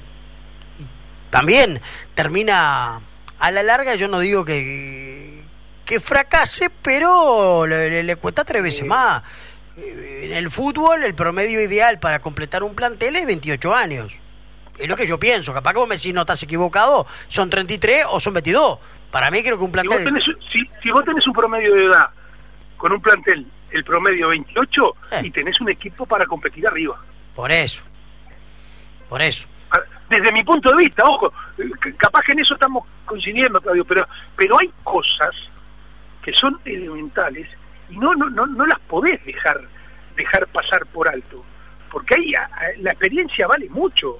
también 1.28 1.82
termina 2.14 3.02
a 3.38 3.50
la 3.50 3.62
larga, 3.62 3.96
yo 3.96 4.08
no 4.08 4.20
digo 4.20 4.46
que, 4.46 5.42
que 5.84 6.00
fracase, 6.00 6.70
pero 6.70 7.66
le, 7.66 8.02
le 8.02 8.16
cuesta 8.16 8.44
tres 8.44 8.62
veces 8.62 8.86
más. 8.86 9.24
En 9.76 10.32
el 10.32 10.50
fútbol 10.50 11.04
el 11.04 11.14
promedio 11.14 11.60
ideal 11.60 12.00
para 12.00 12.20
completar 12.20 12.62
un 12.62 12.74
plantel 12.74 13.14
es 13.16 13.26
28 13.26 13.74
años 13.74 14.16
es 14.78 14.88
lo 14.88 14.96
que 14.96 15.06
yo 15.06 15.18
pienso. 15.18 15.52
Capaz 15.52 15.72
que 15.72 15.78
vos 15.78 15.88
me 15.88 15.96
decís, 15.96 16.14
no 16.14 16.22
estás 16.22 16.42
equivocado, 16.42 17.06
son 17.28 17.50
33 17.50 18.06
o 18.10 18.20
son 18.20 18.34
22. 18.34 18.78
Para 19.10 19.30
mí 19.30 19.42
creo 19.42 19.58
que 19.58 19.64
un 19.64 19.72
plantel... 19.72 20.22
Si 20.82 20.90
vos 20.90 21.04
tenés, 21.04 21.26
un 21.26 21.32
promedio 21.32 21.74
de 21.74 21.86
edad 21.86 22.10
con 22.76 22.92
un 22.92 23.00
plantel, 23.00 23.46
el 23.70 23.84
promedio 23.84 24.28
28, 24.28 24.94
eh. 25.12 25.20
y 25.24 25.30
tenés 25.30 25.60
un 25.60 25.70
equipo 25.70 26.06
para 26.06 26.26
competir 26.26 26.66
arriba. 26.66 27.00
Por 27.34 27.50
eso. 27.50 27.82
Por 29.08 29.22
eso. 29.22 29.46
Ah, 29.70 29.80
desde 30.08 30.32
mi 30.32 30.44
punto 30.44 30.70
de 30.70 30.84
vista, 30.84 31.02
ojo, 31.04 31.32
capaz 31.96 32.22
que 32.22 32.32
en 32.32 32.40
eso 32.40 32.54
estamos 32.54 32.86
coincidiendo, 33.04 33.60
Claudio, 33.60 33.84
pero, 33.84 34.06
pero 34.36 34.58
hay 34.60 34.70
cosas 34.84 35.34
que 36.22 36.32
son 36.32 36.58
elementales 36.64 37.48
y 37.88 37.96
no, 37.96 38.14
no, 38.14 38.28
no, 38.30 38.46
no 38.46 38.66
las 38.66 38.80
podés 38.80 39.24
dejar, 39.24 39.60
dejar 40.16 40.46
pasar 40.48 40.84
por 40.86 41.08
alto. 41.08 41.44
Porque 41.90 42.14
ahí 42.16 42.32
la 42.78 42.90
experiencia 42.90 43.46
vale 43.46 43.68
mucho. 43.70 44.18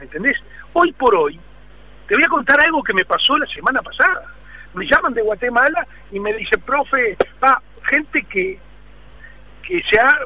¿Me 0.00 0.06
entendés? 0.06 0.36
Hoy 0.72 0.92
por 0.92 1.14
hoy, 1.14 1.38
te 2.08 2.14
voy 2.14 2.24
a 2.24 2.28
contar 2.28 2.58
algo 2.64 2.82
que 2.82 2.94
me 2.94 3.04
pasó 3.04 3.36
la 3.36 3.46
semana 3.46 3.82
pasada. 3.82 4.24
Me 4.72 4.86
llaman 4.86 5.12
de 5.12 5.22
Guatemala 5.22 5.86
y 6.10 6.18
me 6.18 6.32
dicen, 6.32 6.60
profe, 6.62 7.16
va, 7.42 7.60
gente 7.82 8.22
que, 8.24 8.58
que 9.62 9.82
se 9.90 10.00
ha 10.00 10.18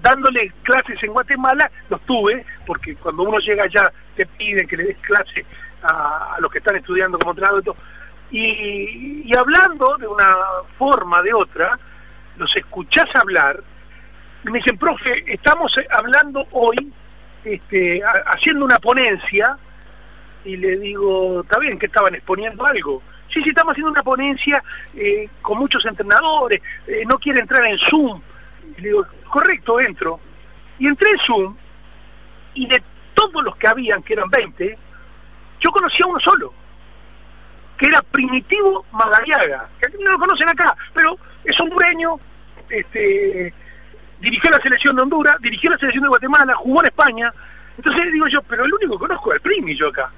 dándole 0.00 0.52
clases 0.62 1.02
en 1.02 1.12
Guatemala, 1.12 1.68
los 1.90 2.00
tuve, 2.02 2.46
porque 2.64 2.94
cuando 2.94 3.24
uno 3.24 3.38
llega 3.40 3.64
allá 3.64 3.92
te 4.14 4.24
piden 4.24 4.68
que 4.68 4.76
le 4.76 4.84
des 4.84 4.98
clase 4.98 5.44
a, 5.82 6.36
los 6.38 6.52
que 6.52 6.58
están 6.58 6.76
estudiando 6.76 7.18
como 7.18 7.32
entrenador 7.32 7.74
y, 8.30 9.22
y 9.24 9.36
hablando 9.36 9.96
de 9.96 10.06
una 10.06 10.36
forma, 10.78 11.20
de 11.22 11.34
otra, 11.34 11.76
los 12.36 12.54
escuchás 12.54 13.08
hablar, 13.16 13.60
y 14.44 14.50
me 14.50 14.58
dicen, 14.58 14.78
profe, 14.78 15.24
estamos 15.26 15.74
hablando 15.90 16.46
hoy 16.52 16.92
este, 17.44 18.02
haciendo 18.26 18.64
una 18.64 18.78
ponencia 18.78 19.56
y 20.44 20.56
le 20.56 20.78
digo, 20.78 21.42
está 21.42 21.58
bien 21.58 21.78
que 21.78 21.86
estaban 21.86 22.14
exponiendo 22.14 22.64
algo. 22.64 23.02
Sí, 23.32 23.42
sí, 23.42 23.50
estamos 23.50 23.72
haciendo 23.72 23.90
una 23.90 24.02
ponencia 24.02 24.62
eh, 24.94 25.28
con 25.42 25.58
muchos 25.58 25.84
entrenadores, 25.84 26.62
eh, 26.86 27.04
no 27.06 27.18
quiere 27.18 27.40
entrar 27.40 27.64
en 27.66 27.78
Zoom. 27.78 28.20
Le 28.78 28.88
digo, 28.88 29.06
correcto, 29.28 29.80
entro. 29.80 30.20
Y 30.78 30.86
entré 30.86 31.10
en 31.10 31.18
Zoom 31.18 31.56
y 32.54 32.66
de 32.66 32.82
todos 33.14 33.44
los 33.44 33.56
que 33.56 33.68
habían, 33.68 34.02
que 34.02 34.14
eran 34.14 34.30
20, 34.30 34.78
yo 35.60 35.70
conocía 35.70 36.06
uno 36.06 36.20
solo, 36.20 36.52
que 37.76 37.86
era 37.86 38.00
Primitivo 38.02 38.84
Magariaga, 38.92 39.68
que 39.80 39.88
no 39.98 40.12
lo 40.12 40.18
conocen 40.18 40.48
acá, 40.48 40.76
pero 40.94 41.18
es 41.44 41.58
hondureño, 41.60 42.16
este, 42.70 43.52
dirigió 44.20 44.50
la 44.50 44.60
selección 44.60 44.96
de 44.96 45.02
Honduras, 45.02 45.36
dirigió 45.40 45.70
la 45.70 45.78
selección 45.78 46.02
de 46.02 46.08
Guatemala, 46.08 46.54
jugó 46.54 46.80
en 46.82 46.86
España. 46.86 47.32
Entonces 47.76 48.12
digo 48.12 48.26
yo, 48.28 48.42
pero 48.42 48.64
el 48.64 48.74
único 48.74 48.94
que 48.94 49.06
conozco 49.06 49.32
es 49.32 49.36
el 49.36 49.42
Primi 49.42 49.76
yo 49.76 49.88
acá. 49.88 50.10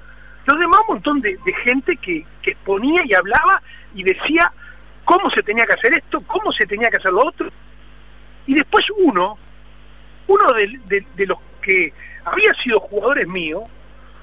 Los 0.45 0.59
demás 0.59 0.79
un 0.87 0.95
montón 0.95 1.21
de, 1.21 1.37
gente 1.63 1.95
que, 1.97 2.25
que 2.41 2.51
exponía 2.51 3.03
y 3.05 3.13
hablaba 3.13 3.61
y 3.93 4.03
decía 4.03 4.51
cómo 5.05 5.29
se 5.29 5.43
tenía 5.43 5.65
que 5.65 5.73
hacer 5.73 5.93
esto, 5.93 6.21
cómo 6.21 6.51
se 6.51 6.65
tenía 6.65 6.89
que 6.89 6.97
hacer 6.97 7.11
lo 7.11 7.25
otro. 7.27 7.49
Y 8.47 8.55
después 8.55 8.85
uno, 8.97 9.37
uno 10.27 10.53
de, 10.53 11.25
los 11.25 11.37
que 11.61 11.93
había 12.25 12.53
sido 12.63 12.79
jugadores 12.79 13.27
míos, 13.27 13.63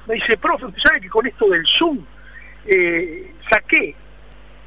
me 0.06 0.14
dice, 0.14 0.36
profe, 0.36 0.66
usted 0.66 0.80
sabe 0.82 1.00
que 1.00 1.08
con 1.08 1.26
esto 1.26 1.48
del 1.48 1.64
Zoom 1.66 2.04
eh, 2.66 3.34
saqué 3.50 3.94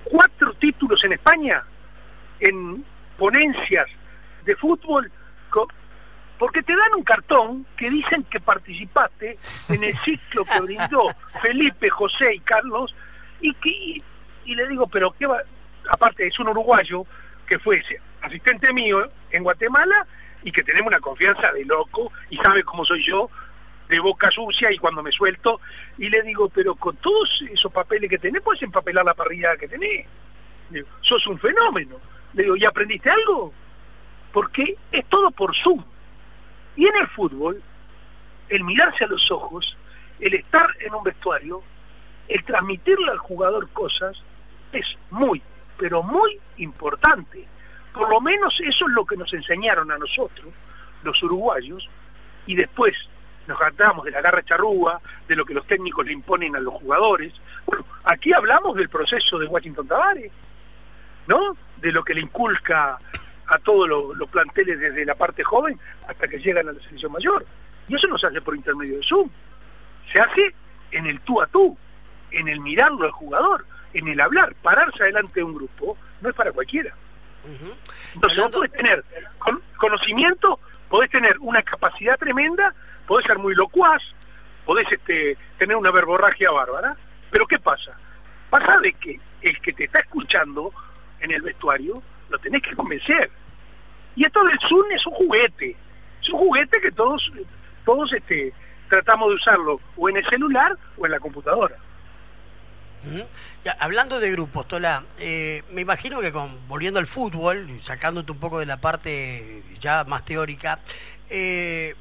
cuatro 0.04 0.54
títulos 0.54 1.04
en 1.04 1.14
España 1.14 1.64
en 2.40 2.86
ponencias 3.18 3.88
de 4.46 4.56
fútbol 4.56 5.12
porque 6.42 6.64
te 6.64 6.76
dan 6.76 6.96
un 6.98 7.04
cartón 7.04 7.68
que 7.78 7.88
dicen 7.92 8.24
que 8.24 8.40
participaste 8.40 9.38
en 9.70 9.84
el 9.84 9.96
ciclo 10.00 10.44
que 10.44 10.60
brindó 10.60 11.04
Felipe, 11.40 11.88
José 11.92 12.34
y 12.34 12.40
Carlos 12.40 12.96
y 13.42 13.54
que 13.54 13.98
y, 14.46 14.56
le 14.56 14.68
digo, 14.68 14.88
pero 14.88 15.12
qué 15.12 15.28
va, 15.28 15.38
aparte 15.88 16.26
es 16.26 16.40
un 16.40 16.48
uruguayo 16.48 17.06
que 17.46 17.60
fue 17.60 17.84
asistente 18.24 18.74
mío 18.74 19.08
en 19.30 19.44
Guatemala 19.44 20.08
y 20.42 20.52
que 20.52 20.64
tenemos 20.64 20.88
una 20.88 21.00
confianza 21.00 21.52
de 21.52 21.64
loco 21.64 22.12
y 22.32 22.38
sabe 22.38 22.64
cómo 22.64 22.86
soy 22.86 23.06
yo 23.06 23.30
de 23.88 24.00
boca 24.00 24.32
sucia 24.32 24.72
y 24.72 24.80
cuando 24.80 25.04
me 25.04 25.12
suelto 25.12 25.62
y 26.00 26.10
le 26.10 26.24
digo, 26.24 26.50
pero 26.50 26.74
con 26.74 26.96
todos 26.98 27.44
esos 27.52 27.72
papeles 27.72 28.10
que 28.10 28.18
tenés 28.18 28.42
puedes 28.42 28.64
empapelar 28.64 29.06
la 29.06 29.14
parrilla 29.14 29.56
que 29.58 29.68
tenés. 29.68 30.08
sos 31.02 31.28
un 31.28 31.38
fenómeno. 31.38 31.98
Le 32.34 32.42
digo, 32.42 32.56
¿y 32.56 32.66
aprendiste 32.66 33.12
algo? 33.12 33.54
Porque 34.32 34.78
es 34.92 35.06
todo 35.08 35.32
por 35.32 35.56
Zoom. 35.56 35.84
Y 36.76 36.88
en 36.88 36.96
el 36.98 37.08
fútbol, 37.08 37.62
el 38.50 38.64
mirarse 38.64 39.04
a 39.04 39.08
los 39.08 39.30
ojos, 39.32 39.78
el 40.20 40.34
estar 40.34 40.70
en 40.80 40.94
un 40.94 41.04
vestuario, 41.04 41.62
el 42.28 42.44
transmitirle 42.46 43.12
al 43.12 43.18
jugador 43.18 43.70
cosas, 43.70 44.18
es 44.72 44.86
muy, 45.10 45.42
pero 45.78 46.04
muy 46.04 46.40
importante. 46.58 47.46
Por 47.94 48.10
lo 48.10 48.22
menos 48.22 48.54
eso 48.62 48.86
es 48.88 48.94
lo 48.94 49.06
que 49.06 49.18
nos 49.18 49.34
enseñaron 49.34 49.92
a 49.92 49.98
nosotros, 49.98 50.54
los 51.04 51.22
uruguayos, 51.24 51.90
y 52.46 52.56
después 52.56 52.96
nos 53.48 53.58
tratamos 53.58 54.06
de 54.06 54.12
la 54.12 54.22
garra 54.22 54.44
charrúa, 54.44 55.02
de 55.28 55.36
lo 55.36 55.46
que 55.46 55.54
los 55.54 55.66
técnicos 55.68 56.06
le 56.06 56.14
imponen 56.14 56.56
a 56.56 56.60
los 56.60 56.76
jugadores. 56.76 57.34
Aquí 58.06 58.34
hablamos 58.34 58.76
del 58.76 58.88
proceso 58.88 59.38
de 59.40 59.48
Washington 59.48 59.88
Tavares, 59.88 60.32
¿no? 61.28 61.58
De 61.78 61.92
lo 61.92 62.04
que 62.04 62.14
le 62.14 62.22
inculca 62.22 63.00
a 63.48 63.58
todos 63.60 63.88
los, 63.88 64.30
planteles 64.30 64.80
desde 64.80 65.06
la 65.06 65.16
parte 65.16 65.44
joven 65.44 65.80
hasta 66.08 66.28
que 66.28 66.40
llegan 66.40 66.70
a 66.70 66.72
la 66.72 66.82
selección 66.82 67.12
mayor. 67.12 67.46
Y 67.88 67.96
eso 67.96 68.08
no 68.08 68.18
se 68.18 68.28
hace 68.28 68.42
por 68.42 68.56
intermedio 68.56 68.98
de 68.98 69.04
Zoom. 69.04 69.30
Se 70.14 70.22
hace 70.22 70.56
en 70.92 71.06
el 71.08 71.20
tú 71.22 71.42
a 71.42 71.48
tú, 71.48 71.78
en 72.32 72.48
el 72.48 72.60
mirarlo 72.60 73.06
al 73.06 73.12
jugador, 73.12 73.66
en 73.94 74.08
el 74.08 74.20
hablar, 74.22 74.56
pararse 74.62 75.04
adelante 75.04 75.34
de 75.36 75.44
un 75.44 75.54
grupo, 75.54 75.98
no 76.22 76.30
es 76.30 76.36
para 76.36 76.52
cualquiera. 76.52 76.94
Entonces 78.14 78.40
vos 78.40 78.52
podés 78.52 78.72
tener 78.72 79.04
conocimiento, 79.78 80.60
podés 80.90 81.10
tener 81.10 81.38
una 81.40 81.64
capacidad 81.64 82.18
tremenda, 82.18 82.74
podés 83.08 83.26
ser 83.26 83.40
muy 83.40 83.56
locuaz, 83.56 84.02
podés 84.66 84.90
este, 84.92 85.38
tener 85.58 85.76
una 85.76 85.92
verborragia 85.92 86.52
bárbara, 86.52 86.96
pero 87.32 87.48
¿qué 87.48 87.58
pasa? 87.58 87.98
Pasa 88.50 88.80
de 88.80 88.94
que 88.94 89.20
el 89.42 89.60
que 89.62 89.74
te 89.74 89.86
está 89.86 90.00
escuchando 90.00 90.72
en 91.20 91.32
el 91.32 91.42
vestuario 91.42 92.04
lo 92.32 92.40
tenés 92.40 92.64
que 92.64 92.76
convencer. 92.76 93.30
Y 94.16 94.26
esto 94.26 94.44
del 94.44 94.58
Zoom 94.68 94.92
es 94.92 95.06
un 95.06 95.14
juguete, 95.14 95.76
es 96.22 96.30
un 96.30 96.40
juguete 96.40 96.82
que 96.82 96.92
todos 96.92 97.32
todos 97.86 98.12
este, 98.14 98.54
tratamos 98.90 99.30
de 99.30 99.36
usarlo 99.36 99.80
o 99.98 100.10
en 100.10 100.18
el 100.18 100.30
celular 100.30 100.78
o 100.98 101.06
en 101.06 101.12
la 101.12 101.20
computadora. 101.20 101.76
Hablando 103.80 104.20
de 104.20 104.32
grupos, 104.32 104.68
Tola, 104.68 105.04
eh, 105.18 105.64
me 105.72 105.82
imagino 105.82 106.22
que 106.22 106.32
con, 106.32 106.68
volviendo 106.68 107.00
al 107.00 107.08
fútbol, 107.08 107.80
sacándote 107.82 108.32
un 108.32 108.40
poco 108.40 108.60
de 108.60 108.68
la 108.68 108.78
parte 108.78 109.64
ya 109.80 110.04
más 110.04 110.24
teórica, 110.24 110.80
eh, 111.30 111.96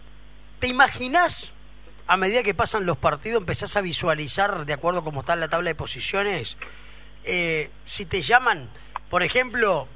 ¿te 0.59 0.67
imaginas 0.67 1.53
a 2.11 2.17
medida 2.17 2.43
que 2.43 2.55
pasan 2.55 2.87
los 2.87 2.99
partidos, 2.99 3.41
empezás 3.41 3.77
a 3.77 3.81
visualizar, 3.81 4.67
de 4.67 4.73
acuerdo 4.73 4.99
a 4.99 5.05
cómo 5.05 5.21
está 5.21 5.37
la 5.37 5.47
tabla 5.47 5.71
de 5.71 5.77
posiciones, 5.77 6.59
eh, 7.23 7.71
si 7.85 8.05
te 8.05 8.21
llaman, 8.21 8.69
por 9.09 9.23
ejemplo, 9.23 9.87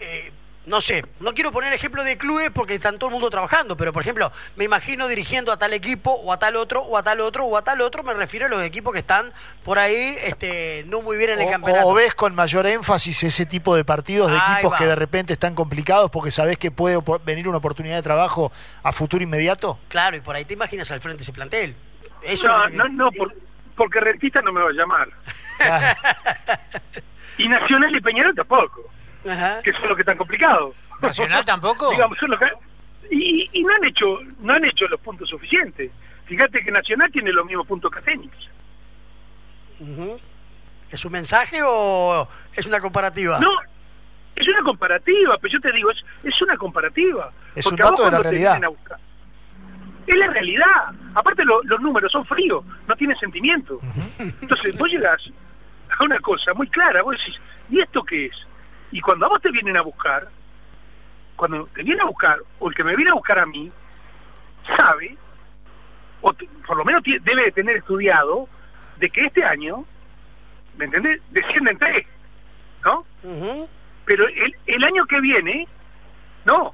eh, 0.00 0.32
no 0.66 0.80
sé, 0.80 1.04
no 1.20 1.34
quiero 1.34 1.52
poner 1.52 1.74
ejemplo 1.74 2.02
de 2.04 2.16
clubes 2.16 2.50
porque 2.50 2.74
están 2.76 2.98
todo 2.98 3.08
el 3.08 3.12
mundo 3.12 3.28
trabajando, 3.28 3.76
pero 3.76 3.92
por 3.92 4.00
ejemplo, 4.00 4.32
me 4.56 4.64
imagino 4.64 5.06
dirigiendo 5.08 5.52
a 5.52 5.58
tal 5.58 5.74
equipo 5.74 6.10
o 6.12 6.32
a 6.32 6.38
tal 6.38 6.56
otro 6.56 6.80
o 6.80 6.96
a 6.96 7.02
tal 7.02 7.20
otro 7.20 7.44
o 7.44 7.56
a 7.58 7.62
tal 7.62 7.82
otro, 7.82 8.02
me 8.02 8.14
refiero 8.14 8.46
a 8.46 8.48
los 8.48 8.62
equipos 8.62 8.94
que 8.94 9.00
están 9.00 9.30
por 9.62 9.78
ahí 9.78 10.16
este, 10.22 10.84
no 10.86 11.02
muy 11.02 11.18
bien 11.18 11.30
en 11.32 11.40
el 11.42 11.48
O, 11.48 11.50
campeonato. 11.50 11.86
o 11.88 11.92
ves 11.92 12.14
con 12.14 12.34
mayor 12.34 12.66
énfasis 12.66 13.24
ese 13.24 13.44
tipo 13.44 13.76
de 13.76 13.84
partidos 13.84 14.30
de 14.30 14.38
Ahí 14.38 14.52
equipos 14.54 14.72
va. 14.72 14.78
que 14.78 14.86
de 14.86 14.94
repente 14.94 15.34
están 15.34 15.54
complicados 15.54 16.10
porque 16.10 16.30
sabés 16.30 16.56
que 16.56 16.70
puede 16.70 16.96
opor- 16.96 17.20
venir 17.22 17.46
una 17.46 17.58
oportunidad 17.58 17.96
de 17.96 18.02
trabajo 18.02 18.50
a 18.82 18.90
futuro 18.92 19.22
inmediato? 19.22 19.78
Claro, 19.88 20.16
y 20.16 20.20
por 20.22 20.34
ahí 20.34 20.46
te 20.46 20.54
imaginas 20.54 20.90
al 20.92 21.02
frente 21.02 21.24
ese 21.24 21.32
plantel. 21.34 21.74
Eso 22.22 22.48
no, 22.48 22.68
no, 22.70 22.88
no, 22.88 23.12
por- 23.12 23.34
porque 23.76 24.00
Rentista 24.00 24.40
no 24.40 24.50
me 24.50 24.62
va 24.62 24.70
a 24.70 24.72
llamar. 24.72 25.08
Ah, 25.60 25.94
Y 27.36 27.48
Nacional 27.48 27.94
y 27.94 28.00
Peñarol 28.00 28.34
tampoco, 28.34 28.90
Ajá. 29.28 29.62
que 29.62 29.72
son 29.72 29.82
los 29.88 29.94
que 29.96 30.02
están 30.02 30.16
complicados. 30.18 30.74
¿Nacional 31.00 31.44
tampoco? 31.46 31.90
Digamos, 31.90 32.18
son 32.18 32.30
los 32.30 32.38
que... 32.38 32.46
Y, 33.10 33.48
y 33.52 33.62
no 33.62 33.74
han 33.74 33.84
hecho 33.84 34.18
no 34.40 34.54
han 34.54 34.64
hecho 34.64 34.86
los 34.88 34.98
puntos 35.00 35.28
suficientes. 35.28 35.90
Fíjate 36.26 36.64
que 36.64 36.70
Nacional 36.70 37.10
tiene 37.12 37.32
los 37.32 37.44
mismos 37.44 37.66
puntos 37.66 37.90
que 37.92 38.00
Fénix. 38.00 38.34
Ujú. 39.80 40.18
¿Es 40.90 41.04
un 41.04 41.12
mensaje 41.12 41.60
o 41.64 42.26
es 42.54 42.66
una 42.66 42.80
comparativa? 42.80 43.38
No, 43.40 43.50
es 44.36 44.48
una 44.48 44.62
comparativa, 44.62 45.36
pero 45.38 45.52
yo 45.52 45.60
te 45.60 45.72
digo, 45.72 45.90
es, 45.90 45.98
es 46.22 46.40
una 46.42 46.56
comparativa. 46.56 47.30
Es 47.54 47.64
Porque 47.66 47.82
un 47.82 47.88
a 47.88 47.90
vos 47.90 48.00
dato 48.00 48.04
de 48.10 48.16
la 48.16 48.22
realidad. 48.22 48.50
vienen 48.52 48.64
a 48.64 48.68
buscar- 48.68 48.98
Es 50.06 50.14
la 50.16 50.26
realidad. 50.28 50.92
Aparte 51.14 51.44
lo- 51.44 51.62
los 51.64 51.80
números 51.80 52.10
son 52.12 52.24
fríos, 52.24 52.64
no 52.86 52.96
tienen 52.96 53.18
sentimiento. 53.18 53.80
Entonces 54.18 54.76
vos 54.78 54.88
llegas 54.88 55.20
a 55.98 56.04
una 56.04 56.18
cosa 56.20 56.54
muy 56.54 56.68
clara, 56.68 57.02
vos 57.02 57.16
decís, 57.18 57.38
¿y 57.70 57.80
esto 57.80 58.02
qué 58.02 58.26
es? 58.26 58.32
Y 58.94 59.00
cuando 59.00 59.26
a 59.26 59.28
vos 59.28 59.42
te 59.42 59.50
vienen 59.50 59.76
a 59.76 59.82
buscar, 59.82 60.28
cuando 61.34 61.66
te 61.74 61.82
viene 61.82 62.00
a 62.00 62.04
buscar, 62.06 62.38
o 62.60 62.68
el 62.68 62.74
que 62.76 62.84
me 62.84 62.94
viene 62.94 63.10
a 63.10 63.14
buscar 63.14 63.40
a 63.40 63.44
mí, 63.46 63.70
sabe, 64.78 65.16
o 66.20 66.32
te- 66.32 66.48
por 66.64 66.76
lo 66.76 66.84
menos 66.84 67.02
debe 67.02 67.42
de 67.42 67.50
tener 67.50 67.76
estudiado, 67.76 68.48
de 68.98 69.10
que 69.10 69.22
este 69.26 69.42
año, 69.44 69.84
¿me 70.76 70.84
entendés? 70.84 71.20
Descienden 71.32 71.76
tres, 71.76 72.06
¿no? 72.84 73.04
Pero 74.04 74.28
el, 74.28 74.56
el 74.66 74.84
año 74.84 75.04
que 75.06 75.20
viene, 75.20 75.66
no. 76.44 76.72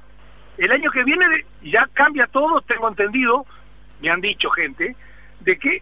El 0.59 0.71
año 0.71 0.91
que 0.91 1.03
viene 1.03 1.43
ya 1.63 1.87
cambia 1.93 2.27
todo, 2.27 2.61
tengo 2.61 2.87
entendido, 2.87 3.47
me 3.99 4.11
han 4.11 4.21
dicho 4.21 4.51
gente, 4.51 4.95
de 5.39 5.57
que 5.57 5.81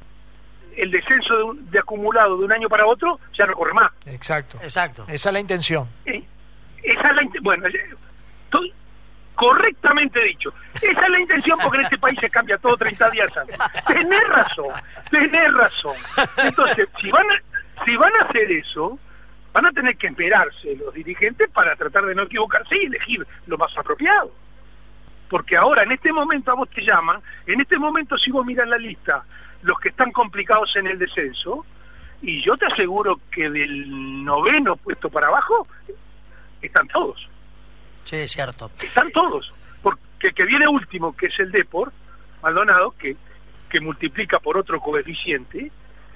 el 0.77 0.89
descenso 0.91 1.35
de, 1.35 1.43
un- 1.43 1.69
de 1.71 1.79
acumulado 1.79 2.37
de 2.37 2.45
un 2.45 2.51
año 2.53 2.69
para 2.69 2.85
otro 2.85 3.19
ya 3.37 3.45
no 3.45 3.53
corre 3.55 3.73
más. 3.73 3.91
exacto. 4.05 4.57
Exacto. 4.63 5.03
Esa 5.09 5.29
es 5.29 5.33
la 5.33 5.39
intención. 5.41 5.89
Eh, 6.05 6.23
Esa 6.83 7.09
es 7.09 7.15
la 7.15 7.21
bueno, 7.41 7.67
eh, 7.67 7.95
estoy 8.45 8.73
correctamente 9.35 10.21
dicho. 10.21 10.53
Esa 10.81 11.01
es 11.01 11.09
la 11.09 11.19
intención 11.19 11.57
porque 11.61 11.77
en 11.77 11.83
este 11.85 11.97
país 11.97 12.19
se 12.19 12.29
cambia 12.29 12.57
todo 12.57 12.75
30 12.75 13.09
días 13.11 13.37
antes. 13.37 13.57
Tenés 13.87 14.27
razón, 14.27 14.67
tenés 15.09 15.53
razón. 15.53 15.95
Entonces, 16.43 16.89
si 16.99 17.09
van 17.09 17.25
a, 17.31 17.85
si 17.85 17.95
van 17.95 18.11
a 18.19 18.25
hacer 18.25 18.51
eso, 18.51 18.99
van 19.53 19.65
a 19.65 19.71
tener 19.71 19.95
que 19.97 20.07
esperarse 20.07 20.75
los 20.75 20.93
dirigentes 20.93 21.49
para 21.51 21.75
tratar 21.75 22.05
de 22.05 22.15
no 22.15 22.23
equivocarse 22.23 22.75
y 22.77 22.85
elegir 22.85 23.25
lo 23.47 23.57
más 23.57 23.75
apropiado. 23.77 24.31
Porque 25.29 25.55
ahora, 25.55 25.83
en 25.83 25.91
este 25.91 26.11
momento, 26.11 26.51
a 26.51 26.55
vos 26.55 26.69
te 26.69 26.81
llaman, 26.81 27.21
en 27.45 27.61
este 27.61 27.77
momento, 27.77 28.17
si 28.17 28.31
vos 28.31 28.45
miras 28.45 28.67
la 28.67 28.77
lista, 28.77 29.23
los 29.61 29.79
que 29.79 29.89
están 29.89 30.11
complicados 30.11 30.75
en 30.75 30.87
el 30.87 30.97
descenso, 30.97 31.65
y 32.21 32.41
yo 32.41 32.57
te 32.57 32.65
aseguro 32.65 33.19
que 33.31 33.49
del 33.49 34.25
noveno 34.25 34.75
puesto 34.75 35.09
para 35.09 35.27
abajo, 35.27 35.67
están 36.67 36.87
todos, 36.87 37.27
Sí, 38.05 38.15
es 38.15 38.31
cierto. 38.31 38.71
están 38.81 39.11
todos. 39.11 39.53
Porque 39.81 40.27
el 40.27 40.33
que 40.33 40.45
viene 40.45 40.67
último, 40.67 41.15
que 41.15 41.27
es 41.27 41.39
el 41.39 41.51
Depor, 41.51 41.91
Maldonado, 42.41 42.91
que, 42.97 43.15
que 43.69 43.79
multiplica 43.79 44.39
por 44.39 44.57
otro 44.57 44.79
coeficiente, 44.79 45.71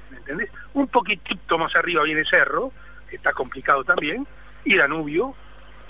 ¿me 0.10 0.18
entendés? 0.18 0.50
Un 0.74 0.88
poquitito 0.88 1.58
más 1.58 1.76
arriba 1.76 2.04
viene 2.04 2.24
Cerro, 2.26 2.72
que 3.10 3.18
está 3.18 3.32
complicado 3.34 3.84
también, 3.84 4.26
y 4.66 4.76
Danubio. 4.76 5.36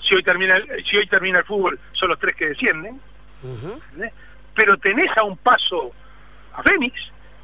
Si 0.06 0.14
hoy 0.14 0.22
termina 0.22 0.56
el, 0.56 0.84
si 0.84 0.96
hoy 0.98 1.06
termina 1.06 1.38
el 1.38 1.44
fútbol, 1.46 1.78
son 1.92 2.10
los 2.10 2.18
tres 2.18 2.36
que 2.36 2.48
descienden. 2.50 3.00
Pero 4.54 4.76
tenés 4.78 5.10
a 5.16 5.24
un 5.24 5.36
paso 5.38 5.90
a 6.52 6.62
Fénix, 6.62 6.94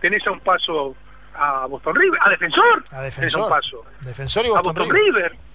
tenés 0.01 0.25
a 0.27 0.31
un 0.33 0.41
paso 0.41 0.95
a 1.35 1.67
Boston 1.67 1.95
River, 1.97 2.19
a 2.23 2.31
Defensor, 2.31 2.85
A 2.91 2.97
tenés 2.99 3.15
defensor. 3.17 3.43
un 3.43 3.49
paso 3.49 3.85
Defensor 4.03 4.45
y 4.45 4.49
a 4.49 4.53
Boston 4.53 4.75
Boston 4.75 4.91
River. 4.91 5.33
River. 5.33 5.50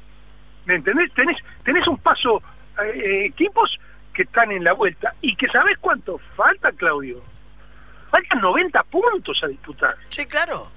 ¿Me 0.65 0.75
entendés? 0.75 1.13
Tenés, 1.13 1.37
tenés 1.63 1.87
un 1.87 1.97
paso, 1.97 2.41
eh, 2.83 3.25
equipos 3.25 3.77
que 4.13 4.23
están 4.23 4.51
en 4.51 4.63
la 4.63 4.73
vuelta 4.73 5.13
y 5.21 5.35
que 5.35 5.47
sabés 5.47 5.77
cuánto 5.79 6.19
falta, 6.35 6.71
Claudio. 6.71 7.21
Faltan 8.09 8.39
90 8.41 8.83
puntos 8.83 9.43
a 9.43 9.47
disputar. 9.47 9.95
Sí, 10.09 10.25
claro. 10.25 10.71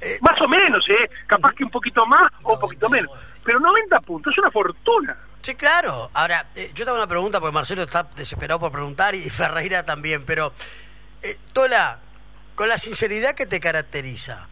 Eh, 0.00 0.18
Más 0.22 0.40
o 0.40 0.48
menos, 0.48 0.88
¿eh? 0.88 1.10
Capaz 1.26 1.52
que 1.54 1.64
un 1.64 1.70
poquito 1.70 2.06
más 2.06 2.30
o 2.42 2.54
un 2.54 2.60
poquito 2.60 2.88
menos. 2.88 3.10
Pero 3.44 3.60
90 3.60 4.00
puntos 4.00 4.32
es 4.32 4.38
una 4.38 4.50
fortuna. 4.50 5.16
Sí, 5.42 5.54
claro. 5.54 6.10
Ahora, 6.14 6.46
eh, 6.54 6.70
yo 6.74 6.84
te 6.84 6.90
hago 6.90 6.98
una 6.98 7.06
pregunta 7.08 7.40
porque 7.40 7.54
Marcelo 7.54 7.82
está 7.82 8.04
desesperado 8.04 8.60
por 8.60 8.72
preguntar 8.72 9.14
y 9.14 9.28
Ferreira 9.30 9.84
también, 9.84 10.24
pero 10.24 10.52
eh, 11.22 11.36
Tola, 11.52 11.98
con 12.54 12.68
la 12.68 12.78
sinceridad 12.78 13.34
que 13.34 13.46
te 13.46 13.60
caracteriza, 13.60 14.48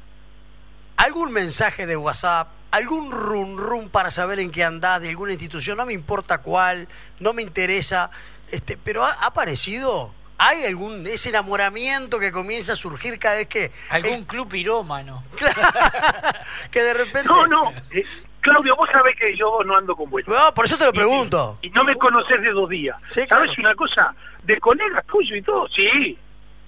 ¿algún 0.96 1.32
mensaje 1.32 1.86
de 1.86 1.96
WhatsApp, 1.96 2.48
algún 2.70 3.10
run 3.10 3.58
run 3.58 3.88
para 3.88 4.10
saber 4.10 4.38
en 4.40 4.50
qué 4.50 4.64
andás 4.64 5.00
de 5.00 5.08
alguna 5.10 5.32
institución? 5.32 5.76
No 5.78 5.86
me 5.86 5.92
importa 5.92 6.38
cuál, 6.38 6.88
no 7.20 7.32
me 7.32 7.42
interesa, 7.42 8.10
este, 8.50 8.76
pero 8.76 9.04
ha, 9.04 9.12
ha 9.12 9.26
aparecido. 9.26 10.12
¿Hay 10.38 10.66
algún 10.66 11.06
ese 11.06 11.30
enamoramiento 11.30 12.18
que 12.18 12.30
comienza 12.30 12.74
a 12.74 12.76
surgir 12.76 13.18
cada 13.18 13.36
vez 13.36 13.48
que 13.48 13.72
Algún 13.88 14.12
eh, 14.20 14.26
club 14.26 14.48
pirómano. 14.48 15.24
que 16.70 16.82
de 16.82 16.92
repente 16.94 17.26
No, 17.28 17.46
no. 17.46 17.72
eh, 17.90 18.04
Claudio, 18.42 18.76
vos 18.76 18.88
sabés 18.92 19.16
que 19.18 19.34
yo 19.36 19.60
no 19.64 19.76
ando 19.76 19.96
con 19.96 20.08
vueltas. 20.10 20.32
No, 20.34 20.54
por 20.54 20.66
eso 20.66 20.76
te 20.76 20.84
lo 20.84 20.92
pregunto. 20.92 21.58
Y, 21.62 21.68
y 21.68 21.70
no 21.70 21.84
me 21.84 21.96
conocés 21.96 22.40
de 22.42 22.50
dos 22.50 22.68
días. 22.68 22.96
Sí, 23.10 23.22
¿Sabes 23.28 23.46
claro. 23.54 23.54
una 23.58 23.74
cosa? 23.74 24.14
De 24.44 24.60
colegas 24.60 25.04
tuyos 25.06 25.38
y 25.38 25.42
todo, 25.42 25.66
sí. 25.74 26.18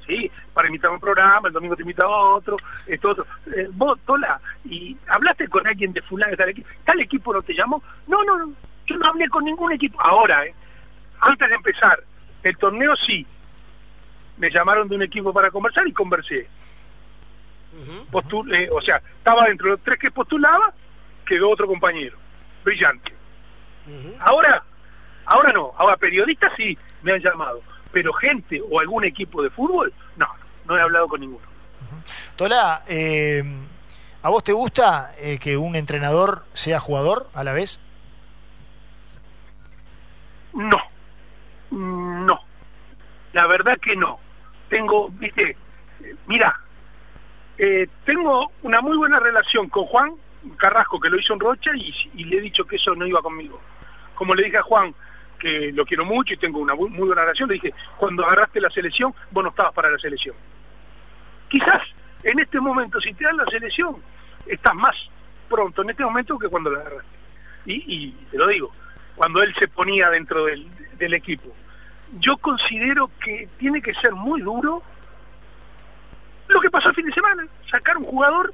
Sí, 0.08 0.30
para 0.54 0.68
invitar 0.68 0.90
a 0.90 0.94
un 0.94 1.00
programa, 1.00 1.48
el 1.48 1.52
domingo 1.54 1.76
te 1.76 1.82
invitaba 1.82 2.12
a 2.16 2.30
otro, 2.34 2.56
esto 2.86 3.10
otro. 3.10 3.26
Eh, 3.54 3.68
vos, 3.72 4.00
Tola, 4.06 4.40
y 4.64 4.96
hablaste 5.06 5.46
con 5.48 5.66
alguien 5.66 5.92
de 5.92 6.00
fulano, 6.00 6.34
tal 6.34 6.48
equipo, 6.48 6.68
tal 6.84 7.00
equipo 7.00 7.32
no 7.34 7.42
te 7.42 7.52
llamó. 7.52 7.82
No, 8.06 8.24
no, 8.24 8.38
no, 8.38 8.54
yo 8.86 8.96
no 8.96 9.06
hablé 9.06 9.28
con 9.28 9.44
ningún 9.44 9.70
equipo. 9.72 10.00
Ahora, 10.00 10.46
eh, 10.46 10.54
antes 11.20 11.48
de 11.48 11.54
empezar, 11.54 12.02
el 12.42 12.56
torneo 12.56 12.96
sí. 12.96 13.26
Me 14.38 14.50
llamaron 14.50 14.88
de 14.88 14.94
un 14.96 15.02
equipo 15.02 15.32
para 15.32 15.50
conversar 15.50 15.86
y 15.86 15.92
conversé. 15.92 16.48
Ujú. 17.74 18.06
Postul- 18.10 18.54
eh, 18.54 18.68
o 18.72 18.80
sea, 18.80 18.96
estaba 19.18 19.44
dentro 19.44 19.66
de 19.66 19.72
los 19.72 19.80
tres 19.82 19.98
que 19.98 20.10
postulaba, 20.10 20.72
quedó 21.26 21.50
otro 21.50 21.66
compañero. 21.66 22.16
Brillante. 22.64 23.12
Ahora, 24.20 24.62
ahora 25.26 25.52
no, 25.52 25.72
ahora 25.76 25.96
periodistas 25.96 26.52
sí 26.56 26.78
me 27.02 27.12
han 27.12 27.20
llamado, 27.20 27.62
pero 27.92 28.12
gente 28.12 28.62
o 28.70 28.81
algún 28.81 29.05
equipo 29.05 29.42
de 29.42 29.51
fútbol, 29.51 29.92
no, 30.16 30.27
no 30.66 30.77
he 30.77 30.81
hablado 30.81 31.09
con 31.09 31.20
ninguno. 31.20 31.46
Tola, 32.37 32.85
eh, 32.87 33.42
¿a 34.22 34.31
vos 34.31 34.44
te 34.44 34.53
gusta 34.53 35.12
eh, 35.18 35.38
que 35.38 35.57
un 35.57 35.77
entrenador 35.77 36.44
sea 36.53 36.81
jugador 36.81 37.29
a 37.35 37.44
la 37.44 37.53
vez? 37.53 37.81
No, 40.53 40.79
no, 41.70 42.40
la 43.33 43.46
verdad 43.46 43.79
que 43.79 43.96
no. 43.96 44.18
Tengo, 44.68 45.09
viste, 45.11 45.57
mira, 46.27 46.61
eh, 47.57 47.88
tengo 48.05 48.53
una 48.62 48.81
muy 48.81 48.96
buena 48.96 49.18
relación 49.18 49.68
con 49.68 49.87
Juan 49.87 50.12
Carrasco, 50.57 51.01
que 51.01 51.09
lo 51.09 51.18
hizo 51.18 51.33
en 51.33 51.40
Rocha, 51.40 51.70
y, 51.74 51.94
y 52.14 52.24
le 52.24 52.38
he 52.38 52.40
dicho 52.40 52.64
que 52.64 52.77
eso 52.77 52.94
no 52.94 53.07
iba 53.07 53.22
conmigo. 53.22 53.61
Como 54.14 54.35
le 54.35 54.44
dije 54.44 54.59
a 54.59 54.62
Juan, 54.62 54.94
que 55.38 55.72
lo 55.72 55.85
quiero 55.87 56.05
mucho 56.05 56.35
y 56.35 56.37
tengo 56.37 56.59
una 56.59 56.74
muy, 56.74 56.90
buena 56.90 57.22
relación, 57.22 57.48
le 57.48 57.55
dije, 57.55 57.72
cuando 57.96 58.24
agarraste 58.24 58.61
la 58.61 58.70
selección, 58.70 59.14
vos 59.31 59.44
no 59.44 59.51
estabas 59.51 59.72
para 59.72 59.90
la 59.90 59.98
selección. 59.98 60.35
Quizás 61.48 61.83
en 62.22 62.38
este 62.40 62.61
momento, 62.61 63.01
si 63.01 63.14
te 63.14 63.24
dan 63.24 63.37
la 63.37 63.46
selección, 63.46 63.96
estás 64.46 64.74
más 64.74 64.94
pronto 65.48 65.83
en 65.83 65.90
este 65.90 66.05
momento 66.05 66.38
que 66.38 66.48
cuando 66.48 66.70
la 66.70 66.81
agarraste. 66.81 67.18
Y, 67.66 68.11
te 68.31 68.38
lo 68.38 68.46
digo, 68.48 68.72
cuando 69.14 69.42
él 69.42 69.55
se 69.59 69.68
ponía 69.68 70.09
dentro 70.11 70.44
del, 70.44 70.66
equipo. 71.14 71.55
yo 72.18 72.37
considero 72.38 73.11
que 73.22 73.48
tiene 73.59 73.81
que 73.81 73.94
ser 73.94 74.12
muy 74.12 74.40
duro 74.40 74.83
lo 76.48 76.61
que 76.61 76.70
pasó 76.70 76.88
el 76.88 76.94
fin 76.94 77.07
de 77.07 77.12
semana, 77.12 77.46
sacar 77.70 77.96
un 77.98 78.05
jugador, 78.05 78.53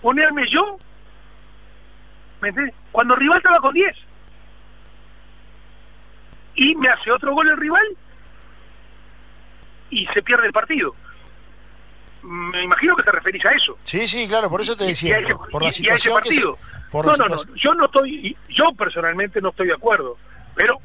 ponerme 0.00 0.48
yo, 0.48 0.78
¿me? 2.40 2.52
Cuando 2.92 3.16
rival 3.16 3.38
estaba 3.38 3.58
con 3.58 3.74
10 3.74 4.09
y 6.60 6.74
me 6.74 6.88
hace 6.90 7.10
otro 7.10 7.32
gol 7.32 7.48
el 7.48 7.56
rival 7.56 7.86
y 9.88 10.06
se 10.08 10.22
pierde 10.22 10.46
el 10.46 10.52
partido. 10.52 10.94
Me 12.22 12.62
imagino 12.64 12.94
que 12.96 13.02
te 13.02 13.12
referís 13.12 13.42
a 13.46 13.52
eso. 13.52 13.78
Sí, 13.84 14.06
sí, 14.06 14.28
claro, 14.28 14.50
por 14.50 14.60
eso 14.60 14.76
te 14.76 14.84
decía, 14.84 15.18
y 15.20 15.24
a 15.24 15.26
ese- 15.26 15.34
por 15.50 15.62
la 15.62 15.72
situación 15.72 16.20
que 16.22 16.28
se- 16.34 16.42
partido. 16.42 16.58
por 16.90 17.06
no, 17.06 17.12
la 17.12 17.28
no, 17.28 17.34
no, 17.36 17.54
yo 17.54 17.74
no 17.74 17.86
estoy, 17.86 18.36
yo 18.50 18.72
personalmente 18.76 19.40
no 19.40 19.48
estoy 19.48 19.68
de 19.68 19.72
acuerdo, 19.72 20.18
pero 20.54 20.78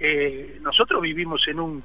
eh, 0.00 0.58
nosotros 0.62 1.00
vivimos 1.00 1.46
en 1.46 1.60
un 1.60 1.84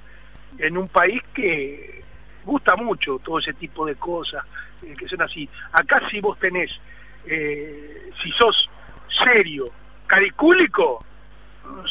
en 0.58 0.76
un 0.76 0.88
país 0.88 1.22
que 1.36 2.04
gusta 2.44 2.76
mucho 2.76 3.20
todo 3.24 3.38
ese 3.38 3.54
tipo 3.54 3.86
de 3.86 3.94
cosas 3.96 4.44
eh, 4.82 4.96
que 4.98 5.08
son 5.08 5.22
así. 5.22 5.48
Acá 5.72 6.02
si 6.10 6.20
vos 6.20 6.40
tenés, 6.40 6.72
eh, 7.26 8.10
si 8.24 8.32
sos 8.32 8.68
serio, 9.24 9.70
caricúlico, 10.08 11.06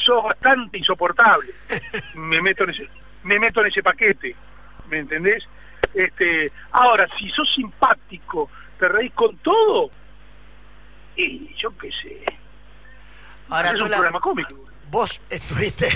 sos 0.04 0.24
bastante 0.24 0.78
insoportable. 0.78 1.52
Me 2.14 2.40
meto 2.42 2.64
en 2.64 2.70
ese, 2.70 2.88
me 3.22 3.38
meto 3.38 3.60
en 3.60 3.66
ese 3.66 3.82
paquete, 3.82 4.36
¿me 4.88 4.98
entendés? 4.98 5.42
Este, 5.94 6.52
ahora, 6.72 7.08
si 7.18 7.28
sos 7.30 7.52
simpático, 7.54 8.48
te 8.78 8.86
reís 8.88 9.12
con 9.14 9.36
todo, 9.38 9.90
y 11.16 11.52
yo 11.56 11.76
qué 11.76 11.90
sé. 12.02 12.22
Ahora, 13.48 13.70
es 13.70 13.80
un 13.80 13.88
programa 13.88 14.20
cómico. 14.20 14.54
vos 14.90 15.20
estuviste, 15.30 15.88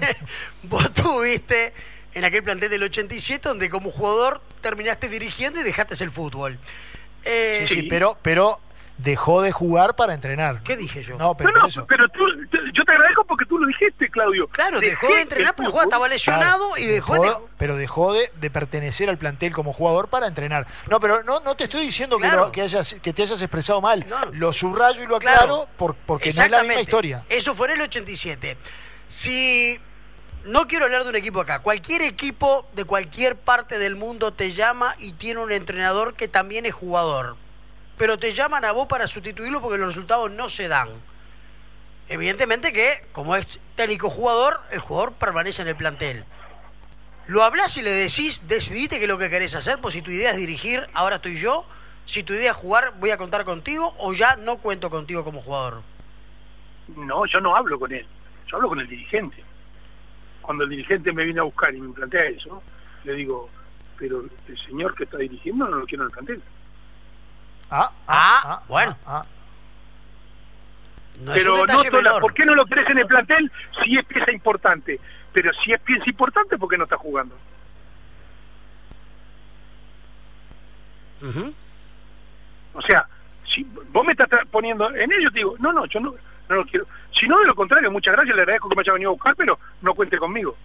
vos 0.64 0.84
estuviste 0.84 1.72
en 2.14 2.24
aquel 2.24 2.42
plantel 2.42 2.70
del 2.70 2.82
87 2.84 3.48
donde 3.48 3.68
como 3.70 3.90
jugador 3.90 4.40
terminaste 4.60 5.08
dirigiendo 5.08 5.60
y 5.60 5.62
dejaste 5.64 6.02
el 6.04 6.10
fútbol. 6.10 6.58
Eh, 7.24 7.64
Sí, 7.68 7.74
sí, 7.74 7.82
pero, 7.84 8.18
pero 8.22 8.60
dejó 9.02 9.42
de 9.42 9.52
jugar 9.52 9.96
para 9.96 10.14
entrenar. 10.14 10.62
¿Qué 10.62 10.76
dije 10.76 11.02
yo? 11.02 11.16
No, 11.16 11.34
pero 11.36 11.52
no, 11.52 11.60
no, 11.60 11.66
eso. 11.68 11.86
pero 11.86 12.08
tú, 12.08 12.20
yo 12.74 12.84
te 12.84 12.92
agradezco 12.92 13.24
porque 13.24 13.44
tú 13.46 13.58
lo 13.58 13.66
dijiste, 13.66 14.10
Claudio. 14.10 14.46
Claro, 14.48 14.78
dejó 14.80 15.06
de 15.08 15.22
entrenar 15.22 15.54
porque 15.54 15.78
estaba 15.82 16.08
lesionado 16.08 16.76
y 16.76 16.86
dejó, 16.86 17.14
Dejó- 17.14 17.40
de... 17.40 17.46
pero 17.58 17.76
dejó 17.76 18.12
de, 18.12 18.30
de 18.40 18.50
pertenecer 18.50 19.08
al 19.08 19.18
plantel 19.18 19.52
como 19.52 19.72
jugador 19.72 20.08
para 20.08 20.26
entrenar. 20.26 20.66
No, 20.88 21.00
pero 21.00 21.22
no, 21.22 21.40
no 21.40 21.54
te 21.56 21.64
estoy 21.64 21.82
diciendo 21.82 22.18
que, 22.18 22.28
lo- 22.28 22.52
que, 22.52 22.62
hayas, 22.62 22.96
que 23.02 23.12
te 23.12 23.22
hayas 23.22 23.40
expresado 23.40 23.80
mal. 23.80 24.04
No. 24.08 24.26
Lo 24.32 24.52
subrayo 24.52 25.02
y 25.02 25.06
lo 25.06 25.16
aclaro 25.16 25.38
Claro. 25.40 25.68
por- 25.76 25.94
porque 25.94 26.30
no 26.32 26.42
es 26.42 26.50
la 26.50 26.62
misma 26.62 26.80
historia. 26.80 27.24
Eso 27.28 27.54
fue 27.54 27.68
en 27.68 27.76
el 27.76 27.82
87. 27.82 28.56
Si 29.08 29.78
no 30.44 30.66
quiero 30.66 30.84
hablar 30.84 31.04
de 31.04 31.10
un 31.10 31.16
equipo 31.16 31.40
acá, 31.40 31.60
cualquier 31.60 32.02
equipo 32.02 32.66
de 32.74 32.84
cualquier 32.84 33.36
parte 33.36 33.78
del 33.78 33.96
mundo 33.96 34.32
te 34.32 34.52
llama 34.52 34.94
y 34.98 35.12
tiene 35.12 35.40
un 35.40 35.52
entrenador 35.52 36.14
que 36.14 36.28
también 36.28 36.64
es 36.66 36.74
jugador, 36.74 37.36
pero 38.00 38.18
te 38.18 38.32
llaman 38.32 38.64
a 38.64 38.72
vos 38.72 38.86
para 38.86 39.06
sustituirlo 39.06 39.60
porque 39.60 39.76
los 39.76 39.88
resultados 39.88 40.30
no 40.30 40.48
se 40.48 40.68
dan. 40.68 40.88
Evidentemente 42.08 42.72
que, 42.72 43.04
como 43.12 43.36
es 43.36 43.60
técnico 43.76 44.08
jugador, 44.08 44.58
el 44.70 44.78
jugador 44.78 45.12
permanece 45.12 45.60
en 45.60 45.68
el 45.68 45.76
plantel. 45.76 46.24
Lo 47.26 47.44
hablas 47.44 47.76
y 47.76 47.82
le 47.82 47.90
decís, 47.90 48.48
decidite 48.48 48.96
qué 48.96 49.04
es 49.04 49.08
lo 49.08 49.18
que 49.18 49.28
querés 49.28 49.54
hacer, 49.54 49.82
pues 49.82 49.92
si 49.92 50.00
tu 50.00 50.10
idea 50.10 50.30
es 50.30 50.38
dirigir, 50.38 50.86
ahora 50.94 51.16
estoy 51.16 51.36
yo, 51.36 51.66
si 52.06 52.22
tu 52.22 52.32
idea 52.32 52.52
es 52.52 52.56
jugar, 52.56 52.94
voy 52.98 53.10
a 53.10 53.18
contar 53.18 53.44
contigo, 53.44 53.94
o 53.98 54.14
ya 54.14 54.34
no 54.36 54.56
cuento 54.56 54.88
contigo 54.88 55.22
como 55.22 55.42
jugador. 55.42 55.82
No, 56.96 57.26
yo 57.26 57.38
no 57.42 57.54
hablo 57.54 57.78
con 57.78 57.92
él, 57.92 58.06
yo 58.46 58.56
hablo 58.56 58.70
con 58.70 58.80
el 58.80 58.88
dirigente. 58.88 59.44
Cuando 60.40 60.64
el 60.64 60.70
dirigente 60.70 61.12
me 61.12 61.24
viene 61.24 61.40
a 61.40 61.42
buscar 61.42 61.74
y 61.74 61.82
me 61.82 61.92
plantea 61.92 62.24
eso, 62.30 62.62
le 63.04 63.12
digo, 63.12 63.50
pero 63.98 64.24
el 64.48 64.58
señor 64.66 64.94
que 64.94 65.04
está 65.04 65.18
dirigiendo 65.18 65.68
no 65.68 65.76
lo 65.76 65.84
quiero 65.84 66.04
en 66.04 66.08
el 66.08 66.12
plantel. 66.14 66.42
Ah, 67.70 67.92
Ah, 68.06 68.62
bueno. 68.68 68.96
ah, 69.06 69.22
ah. 69.22 69.26
No 71.20 71.34
es 71.34 71.42
pero 71.44 71.66
no, 71.66 71.82
menor. 71.92 72.20
¿por 72.20 72.32
qué 72.34 72.46
no 72.46 72.54
lo 72.54 72.64
querés 72.64 72.88
en 72.90 72.98
el 72.98 73.06
plantel 73.06 73.52
si 73.84 73.96
es 73.98 74.04
pieza 74.06 74.32
importante? 74.32 74.98
Pero 75.32 75.52
si 75.62 75.72
es 75.72 75.80
pieza 75.80 76.04
importante, 76.08 76.56
¿por 76.58 76.68
qué 76.68 76.78
no 76.78 76.84
está 76.84 76.96
jugando? 76.96 77.36
Ujú. 81.22 81.52
O 82.74 82.82
sea, 82.82 83.06
si 83.52 83.62
vos 83.92 84.04
me 84.06 84.12
estás 84.12 84.28
poniendo 84.50 84.88
en 84.94 85.12
ello, 85.12 85.30
te 85.30 85.38
digo, 85.38 85.56
no, 85.58 85.72
no, 85.72 85.84
yo 85.86 86.00
no, 86.00 86.14
no 86.48 86.56
lo 86.56 86.64
quiero. 86.64 86.86
Si 87.18 87.26
no, 87.28 87.38
de 87.40 87.46
lo 87.46 87.54
contrario, 87.54 87.90
muchas 87.90 88.14
gracias, 88.14 88.34
le 88.34 88.42
agradezco 88.42 88.68
que 88.68 88.76
me 88.76 88.80
haya 88.82 88.92
venido 88.94 89.10
a 89.10 89.14
buscar, 89.14 89.36
pero 89.36 89.58
no 89.82 89.94
cuente 89.94 90.16
conmigo. 90.18 90.56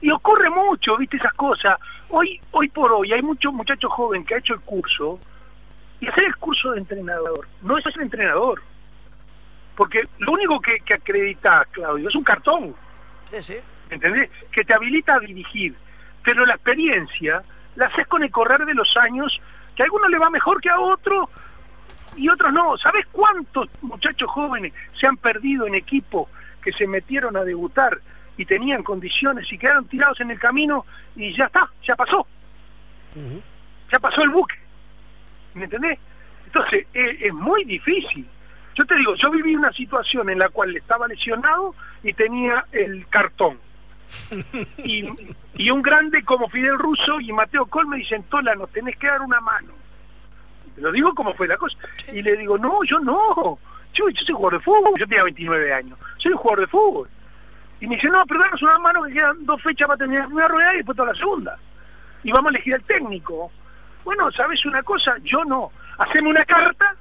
Y 0.00 0.10
ocurre 0.10 0.48
mucho, 0.50 0.96
viste, 0.96 1.16
esas 1.16 1.34
cosas. 1.34 1.78
Hoy, 2.16 2.40
hoy 2.52 2.68
por 2.68 2.92
hoy, 2.92 3.12
hay 3.12 3.22
muchos 3.22 3.52
muchachos 3.52 3.92
jóvenes 3.92 4.24
que 4.24 4.36
ha 4.36 4.38
hecho 4.38 4.54
el 4.54 4.60
curso, 4.60 5.18
y 5.98 6.06
hacer 6.06 6.26
el 6.26 6.36
curso 6.36 6.70
de 6.70 6.78
entrenador, 6.78 7.48
no 7.62 7.76
es 7.76 7.82
ser 7.82 8.00
entrenador. 8.00 8.62
Porque 9.74 10.06
lo 10.18 10.30
único 10.30 10.60
que, 10.60 10.78
que 10.78 10.94
acredita, 10.94 11.66
Claudio, 11.72 12.08
es 12.08 12.14
un 12.14 12.22
cartón. 12.22 12.72
Sí, 13.32 13.42
sí. 13.42 13.56
¿entendés? 13.90 14.30
Que 14.52 14.62
te 14.62 14.72
habilita 14.72 15.16
a 15.16 15.18
dirigir. 15.18 15.74
Pero 16.22 16.46
la 16.46 16.54
experiencia 16.54 17.42
la 17.74 17.86
haces 17.86 18.06
con 18.06 18.22
el 18.22 18.30
correr 18.30 18.64
de 18.64 18.74
los 18.74 18.96
años, 18.96 19.40
que 19.74 19.82
a 19.82 19.86
algunos 19.86 20.08
le 20.08 20.18
va 20.18 20.30
mejor 20.30 20.60
que 20.60 20.70
a 20.70 20.78
otros 20.78 21.28
y 22.16 22.28
otros 22.28 22.52
no. 22.52 22.78
¿Sabes 22.78 23.06
cuántos 23.10 23.68
muchachos 23.82 24.30
jóvenes 24.30 24.72
se 25.00 25.08
han 25.08 25.16
perdido 25.16 25.66
en 25.66 25.74
equipos 25.74 26.28
que 26.62 26.70
se 26.70 26.86
metieron 26.86 27.36
a 27.36 27.42
debutar 27.42 27.98
y 28.36 28.44
tenían 28.44 28.82
condiciones 28.82 29.50
y 29.52 29.58
quedaron 29.58 29.86
tirados 29.86 30.20
en 30.20 30.30
el 30.30 30.38
camino 30.38 30.84
y 31.16 31.34
ya 31.36 31.46
está, 31.46 31.70
ya 31.86 31.94
pasó, 31.96 32.26
ya 33.92 33.98
pasó 33.98 34.22
el 34.22 34.30
buque? 34.30 34.56
¿Me 35.54 35.64
entendés? 35.64 35.98
Entonces, 36.46 36.86
es, 36.92 37.22
es 37.22 37.32
muy 37.32 37.64
difícil. 37.64 38.26
Yo 38.74 38.84
te 38.86 38.96
digo, 38.96 39.14
yo 39.14 39.30
viví 39.30 39.54
una 39.54 39.72
situación 39.72 40.30
en 40.30 40.38
la 40.38 40.48
cual 40.48 40.76
estaba 40.76 41.06
lesionado 41.06 41.74
y 42.02 42.12
tenía 42.12 42.66
el 42.72 43.06
cartón. 43.08 43.58
Y, 44.84 45.08
y 45.54 45.70
un 45.70 45.82
grande 45.82 46.22
como 46.24 46.48
Fidel 46.48 46.78
Russo 46.78 47.20
y 47.20 47.32
Mateo 47.32 47.66
Col 47.66 47.86
me 47.86 47.96
dicen, 47.96 48.22
Tola, 48.24 48.54
nos 48.54 48.70
tenés 48.70 48.96
que 48.98 49.06
dar 49.06 49.22
una 49.22 49.40
mano. 49.40 49.72
Te 50.74 50.80
lo 50.80 50.92
digo 50.92 51.14
como 51.14 51.34
fue 51.34 51.48
la 51.48 51.56
cosa. 51.56 51.76
Y 52.12 52.22
le 52.22 52.36
digo, 52.36 52.58
no, 52.58 52.82
yo 52.84 52.98
no. 52.98 53.58
Yo, 53.94 54.08
yo 54.08 54.22
soy 54.24 54.34
jugador 54.34 54.58
de 54.58 54.64
fútbol, 54.64 54.94
yo 54.98 55.06
tenía 55.06 55.22
29 55.22 55.72
años. 55.72 55.98
Soy 56.18 56.32
un 56.32 56.38
jugador 56.38 56.60
de 56.60 56.66
fútbol. 56.66 57.08
Y 57.80 57.86
me 57.86 57.96
dice, 57.96 58.08
no, 58.08 58.24
pero 58.26 58.40
danos 58.40 58.62
una 58.62 58.78
mano 58.78 59.02
que 59.04 59.12
quedan 59.12 59.44
dos 59.44 59.60
fechas 59.62 59.86
para 59.86 59.98
terminar 59.98 60.22
la 60.22 60.28
primera 60.28 60.48
rueda 60.48 60.74
y 60.74 60.76
después 60.78 60.96
toda 60.96 61.12
la 61.12 61.18
segunda. 61.18 61.58
Y 62.22 62.32
vamos 62.32 62.46
a 62.46 62.54
elegir 62.54 62.74
al 62.74 62.82
técnico. 62.84 63.50
Bueno, 64.04 64.30
¿sabes 64.32 64.64
una 64.64 64.82
cosa? 64.82 65.16
Yo 65.22 65.44
no. 65.44 65.70
Haceme 65.98 66.30
una 66.30 66.44
carta 66.44 66.96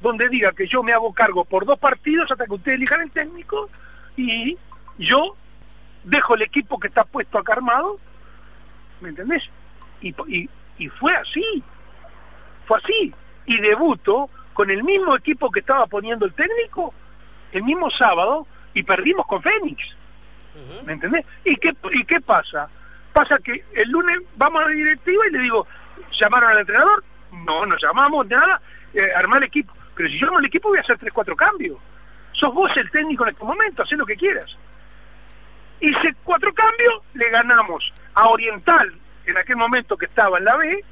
donde 0.00 0.28
diga 0.28 0.52
que 0.52 0.66
yo 0.66 0.82
me 0.82 0.92
hago 0.92 1.12
cargo 1.12 1.44
por 1.44 1.64
dos 1.64 1.78
partidos 1.78 2.30
hasta 2.30 2.46
que 2.46 2.54
ustedes 2.54 2.76
elijan 2.76 3.00
el 3.00 3.10
técnico 3.10 3.68
y 4.16 4.56
yo 4.98 5.36
dejo 6.04 6.34
el 6.34 6.42
equipo 6.42 6.78
que 6.78 6.88
está 6.88 7.04
puesto 7.04 7.38
acá 7.38 7.54
armado, 7.54 7.98
¿me 9.00 9.10
entendés? 9.10 9.42
Y, 10.00 10.14
y, 10.28 10.48
y 10.78 10.88
fue 10.88 11.14
así, 11.14 11.62
fue 12.66 12.78
así. 12.78 13.14
Y 13.46 13.58
debuto 13.60 14.30
con 14.54 14.70
el 14.70 14.84
mismo 14.84 15.16
equipo 15.16 15.50
que 15.50 15.60
estaba 15.60 15.86
poniendo 15.86 16.26
el 16.26 16.34
técnico 16.34 16.94
el 17.52 17.62
mismo 17.62 17.90
sábado 17.90 18.46
y 18.74 18.82
perdimos 18.82 19.26
con 19.26 19.42
Fénix, 19.42 19.82
¿me 20.84 20.94
entendés? 20.94 21.24
¿Y 21.44 21.56
qué, 21.56 21.74
¿Y 21.92 22.04
qué 22.04 22.20
pasa? 22.20 22.68
Pasa 23.12 23.38
que 23.38 23.64
el 23.74 23.90
lunes 23.90 24.18
vamos 24.36 24.62
a 24.62 24.68
la 24.68 24.72
directiva 24.72 25.26
y 25.26 25.32
le 25.32 25.38
digo, 25.40 25.66
¿llamaron 26.20 26.50
al 26.50 26.58
entrenador? 26.58 27.04
No, 27.44 27.66
no 27.66 27.76
llamamos, 27.76 28.26
nada, 28.26 28.60
eh, 28.94 29.12
armar 29.16 29.38
el 29.38 29.48
equipo. 29.48 29.72
Pero 29.94 30.08
si 30.08 30.18
yo 30.18 30.26
armo 30.26 30.38
el 30.38 30.46
equipo 30.46 30.68
voy 30.68 30.78
a 30.78 30.82
hacer 30.82 30.98
tres, 30.98 31.12
cuatro 31.12 31.34
cambios. 31.34 31.78
Sos 32.32 32.54
vos 32.54 32.70
el 32.76 32.90
técnico 32.90 33.24
en 33.24 33.30
este 33.30 33.44
momento, 33.44 33.82
haz 33.82 33.90
lo 33.92 34.06
que 34.06 34.16
quieras. 34.16 34.56
Hice 35.80 36.14
cuatro 36.22 36.52
cambios, 36.54 37.02
le 37.14 37.28
ganamos 37.30 37.92
a 38.14 38.28
Oriental, 38.28 38.92
en 39.26 39.36
aquel 39.36 39.56
momento 39.56 39.96
que 39.96 40.06
estaba 40.06 40.38
en 40.38 40.44
la 40.44 40.56
B, 40.56 40.84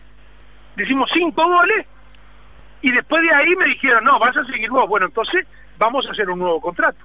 le 0.77 0.85
hicimos 0.85 1.09
cinco 1.13 1.45
goles, 1.47 1.87
y 2.83 2.91
después 2.93 3.23
de 3.23 3.33
ahí 3.33 3.55
me 3.57 3.67
dijeron, 3.67 4.05
no, 4.05 4.19
vas 4.19 4.37
a 4.37 4.45
seguir 4.45 4.71
vos. 4.71 4.89
Bueno, 4.89 5.07
entonces 5.07 5.47
vamos 5.79 6.07
a 6.07 6.13
hacer 6.13 6.29
un 6.29 6.39
nuevo 6.39 6.61
contrato. 6.61 6.99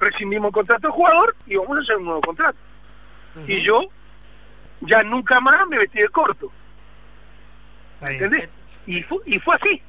Rescindimos 0.00 0.48
el 0.48 0.52
contrato 0.54 0.82
del 0.88 0.92
jugador 0.92 1.34
y 1.46 1.56
vamos 1.56 1.78
a 1.78 1.80
hacer 1.80 1.96
un 1.96 2.04
nuevo 2.04 2.20
contrato. 2.20 2.58
Y 3.46 3.62
yo 3.62 3.82
ya 4.82 5.02
nunca 5.02 5.40
más 5.40 5.66
me 5.68 5.78
vestí 5.78 5.98
de 6.00 6.08
corto. 6.08 6.50
¿Entendés? 8.12 8.48
Y 8.86 9.02
fue, 9.02 9.18
y 9.26 9.38
fue 9.40 9.56
así. 9.56 9.82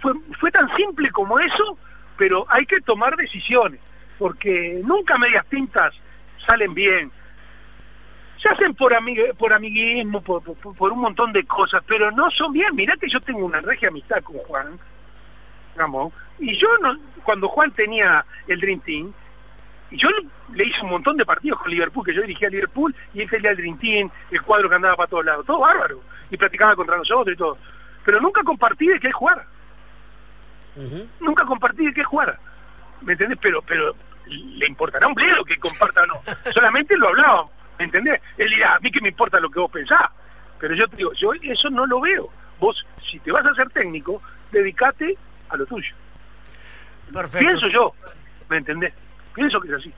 Fue, 0.00 0.12
fue 0.40 0.50
tan 0.50 0.74
simple 0.76 1.10
como 1.10 1.38
eso, 1.38 1.78
pero 2.16 2.44
hay 2.48 2.66
que 2.66 2.80
tomar 2.80 3.14
decisiones, 3.16 3.78
porque 4.18 4.80
nunca 4.84 5.16
medias 5.18 5.46
tintas 5.46 5.94
salen 6.46 6.74
bien. 6.74 7.12
Se 8.42 8.48
hacen 8.48 8.74
por, 8.74 8.92
amigue- 8.94 9.32
por 9.34 9.52
amiguismo, 9.52 10.20
por, 10.22 10.42
por- 10.42 10.74
por 10.76 10.92
un 10.92 11.00
montón 11.00 11.32
de 11.32 11.44
cosas, 11.44 11.82
pero 11.86 12.10
no 12.10 12.30
son 12.30 12.52
bien. 12.52 12.74
Mirá 12.74 12.94
que 12.96 13.08
yo 13.08 13.20
tengo 13.20 13.44
una 13.44 13.60
regia 13.60 13.88
amistad 13.88 14.22
con 14.22 14.36
Juan, 14.38 14.78
Ramón, 15.76 16.10
y 16.38 16.56
yo 16.56 16.68
no, 16.82 16.96
cuando 17.22 17.48
Juan 17.48 17.70
tenía 17.72 18.24
el 18.48 18.60
Dream 18.60 18.80
Team, 18.80 19.12
yo 19.90 20.08
le 20.52 20.64
hice 20.64 20.80
un 20.82 20.90
montón 20.90 21.16
de 21.16 21.24
partidos 21.24 21.60
con 21.60 21.70
Liverpool, 21.70 22.04
que 22.04 22.14
yo 22.14 22.22
dirigía 22.22 22.48
a 22.48 22.50
Liverpool, 22.50 22.94
y 23.14 23.22
él 23.22 23.30
salía 23.30 23.50
el 23.50 23.56
Dream 23.56 23.78
Team, 23.78 24.10
el 24.30 24.42
cuadro 24.42 24.68
que 24.68 24.74
andaba 24.74 24.96
para 24.96 25.08
todos 25.08 25.24
lados, 25.24 25.46
todo 25.46 25.60
bárbaro, 25.60 26.00
y 26.30 26.36
practicaba 26.36 26.74
contra 26.76 26.96
nosotros 26.96 27.34
y 27.34 27.38
todo. 27.38 27.58
Pero 28.04 28.20
nunca 28.20 28.42
compartí 28.42 28.86
de 28.88 29.00
qué 29.00 29.12
jugar, 29.12 29.46
nunca 31.20 31.44
compartí 31.44 31.86
de 31.86 31.94
qué 31.94 32.04
jugar, 32.04 32.38
¿me 33.02 33.12
entendés? 33.12 33.38
Pero, 33.40 33.62
pero 33.62 33.94
le 34.26 34.66
importará 34.66 35.06
un 35.06 35.14
bledo 35.14 35.44
que 35.44 35.56
comparta 35.58 36.02
o 36.02 36.06
no, 36.06 36.22
solamente 36.52 36.96
lo 36.96 37.08
hablábamos, 37.08 37.50
¿me 37.78 37.84
entendés? 37.84 38.20
Él 38.36 38.50
dirá, 38.50 38.76
a 38.76 38.80
mí 38.80 38.90
que 38.90 39.00
me 39.00 39.08
importa 39.08 39.40
lo 39.40 39.50
que 39.50 39.60
vos 39.60 39.70
pensás, 39.70 40.10
pero 40.58 40.74
yo 40.74 40.88
te 40.88 40.96
digo, 40.96 41.12
yo 41.12 41.32
eso 41.42 41.70
no 41.70 41.86
lo 41.86 42.00
veo. 42.00 42.28
Vos, 42.58 42.86
si 43.10 43.18
te 43.20 43.30
vas 43.30 43.44
a 43.44 43.54
ser 43.54 43.68
técnico, 43.70 44.22
dedicate 44.50 45.16
a 45.50 45.56
lo 45.56 45.66
tuyo. 45.66 45.94
Perfecto. 47.12 47.38
Pienso 47.38 47.68
yo, 47.68 47.94
¿me 48.48 48.56
entendés? 48.56 48.94
Pienso 49.36 49.60
que 49.60 49.68
es 49.68 49.74
así. 49.74 49.92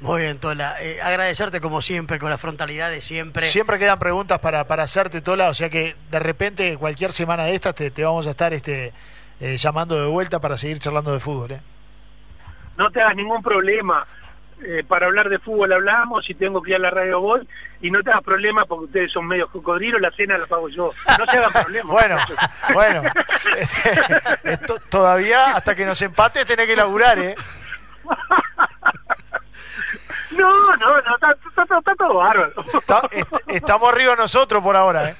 Muy 0.00 0.22
bien, 0.22 0.38
Tola. 0.38 0.76
Eh, 0.80 1.00
agradecerte 1.02 1.60
como 1.60 1.80
siempre, 1.82 2.18
con 2.20 2.28
la 2.30 2.38
frontalidad 2.38 2.90
de 2.90 3.00
siempre. 3.00 3.46
Siempre 3.46 3.78
quedan 3.78 3.98
preguntas 3.98 4.38
para, 4.40 4.64
para 4.64 4.84
hacerte, 4.84 5.20
Tola, 5.20 5.48
o 5.48 5.54
sea 5.54 5.68
que 5.70 5.96
de 6.10 6.18
repente 6.20 6.76
cualquier 6.76 7.10
semana 7.12 7.44
de 7.44 7.54
estas 7.54 7.74
te, 7.74 7.90
te 7.90 8.04
vamos 8.04 8.26
a 8.26 8.30
estar 8.30 8.52
este 8.52 8.92
eh, 9.40 9.56
llamando 9.56 10.00
de 10.00 10.06
vuelta 10.08 10.38
para 10.40 10.56
seguir 10.56 10.78
charlando 10.78 11.12
de 11.12 11.20
fútbol. 11.20 11.52
¿eh? 11.52 11.60
No 12.76 12.90
te 12.90 13.00
hagas 13.00 13.16
ningún 13.16 13.42
problema. 13.42 14.06
Eh, 14.64 14.84
para 14.86 15.06
hablar 15.06 15.28
de 15.28 15.40
fútbol 15.40 15.72
hablamos, 15.72 16.24
si 16.24 16.34
tengo 16.34 16.62
que 16.62 16.70
ir 16.70 16.76
a 16.76 16.78
la 16.80 16.90
radio 16.90 17.20
voy, 17.20 17.48
y 17.80 17.90
no 17.90 18.00
te 18.02 18.10
hagas 18.10 18.22
problema 18.22 18.64
porque 18.64 18.84
ustedes 18.84 19.10
son 19.12 19.26
medios 19.26 19.50
cocodrilos, 19.50 20.00
la 20.00 20.12
cena 20.12 20.38
la 20.38 20.46
pago 20.46 20.68
yo. 20.68 20.92
No 21.18 21.26
se 21.26 21.36
hagan 21.38 21.52
problema. 21.62 21.90
Bueno, 21.92 22.16
bueno, 22.72 23.02
este, 23.56 24.56
to- 24.66 24.78
todavía 24.88 25.56
hasta 25.56 25.74
que 25.74 25.84
nos 25.86 26.00
empate 26.02 26.44
tenés 26.44 26.66
que 26.66 26.76
laburar, 26.76 27.18
¿eh? 27.18 27.34
No, 30.82 31.00
no, 31.02 31.14
está, 31.14 31.30
está- 31.32 31.62
está- 31.62 31.78
está 31.78 31.94
todo 31.94 32.14
bárbaro. 32.14 32.52
Estamos 33.46 33.88
arriba 33.92 34.16
nosotros 34.16 34.62
por 34.62 34.76
ahora, 34.76 35.10
¿eh? 35.10 35.16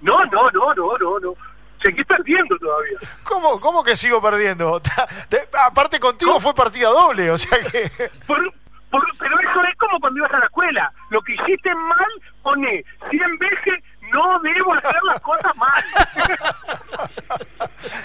No, 0.00 0.24
no, 0.26 0.50
no, 0.50 0.74
no, 0.74 0.98
no, 0.98 1.18
no. 1.20 1.34
Seguí 1.82 2.02
perdiendo 2.04 2.56
todavía. 2.58 2.98
¿Cómo, 3.22 3.60
cómo 3.60 3.84
que 3.84 3.96
sigo 3.96 4.20
perdiendo? 4.22 4.80
De- 5.30 5.48
aparte 5.66 6.00
contigo 6.00 6.40
fue 6.40 6.54
partida 6.54 6.88
doble, 6.88 7.30
o 7.30 7.38
sea 7.38 7.58
que... 7.60 7.90
Por- 8.26 8.52
por- 8.90 9.06
pero 9.18 9.38
eso 9.40 9.62
es 9.64 9.76
como 9.76 10.00
cuando 10.00 10.18
ibas 10.20 10.32
a 10.32 10.38
la 10.38 10.44
escuela. 10.46 10.92
Lo 11.10 11.20
que 11.20 11.34
hiciste 11.34 11.74
mal, 11.74 12.10
pone 12.42 12.82
100 13.10 13.38
veces, 13.38 13.84
no 14.12 14.38
debo 14.40 14.74
hacer 14.74 15.00
las 15.06 15.20
cosas 15.20 15.56
mal. 15.56 15.84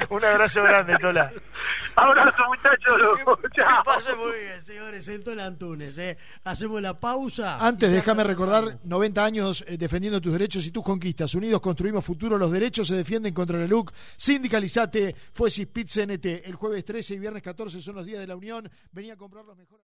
Un 0.09 0.23
abrazo 0.23 0.63
grande, 0.63 0.97
Tola. 0.99 1.31
Abrazo, 1.95 2.43
muchachos. 2.47 2.97
Que 3.53 3.63
muy 4.15 4.39
bien, 4.39 4.61
señores. 4.61 5.07
El 5.07 5.23
Tola 5.23 5.45
Antunes. 5.45 5.97
¿eh? 5.97 6.17
Hacemos 6.43 6.81
la 6.81 6.99
pausa. 6.99 7.65
Antes, 7.65 7.91
déjame 7.91 8.23
recordar 8.23 8.79
90 8.83 9.23
años 9.23 9.63
eh, 9.67 9.77
defendiendo 9.77 10.21
tus 10.21 10.33
derechos 10.33 10.65
y 10.65 10.71
tus 10.71 10.83
conquistas. 10.83 11.33
Unidos 11.35 11.61
construimos 11.61 12.03
futuro. 12.03 12.37
Los 12.37 12.51
derechos 12.51 12.87
se 12.87 12.95
defienden 12.95 13.33
contra 13.33 13.57
la 13.57 13.67
LUC. 13.67 13.91
Sindicalizate. 14.17 15.15
Fue 15.33 15.49
Pit 15.71 15.89
CNT. 15.89 16.45
El 16.45 16.55
jueves 16.55 16.85
13 16.85 17.15
y 17.15 17.19
viernes 17.19 17.43
14 17.43 17.81
son 17.81 17.95
los 17.95 18.05
días 18.05 18.19
de 18.19 18.27
la 18.27 18.35
Unión. 18.35 18.69
Venía 18.91 19.13
a 19.13 19.17
comprar 19.17 19.45
los 19.45 19.57
mejores. 19.57 19.79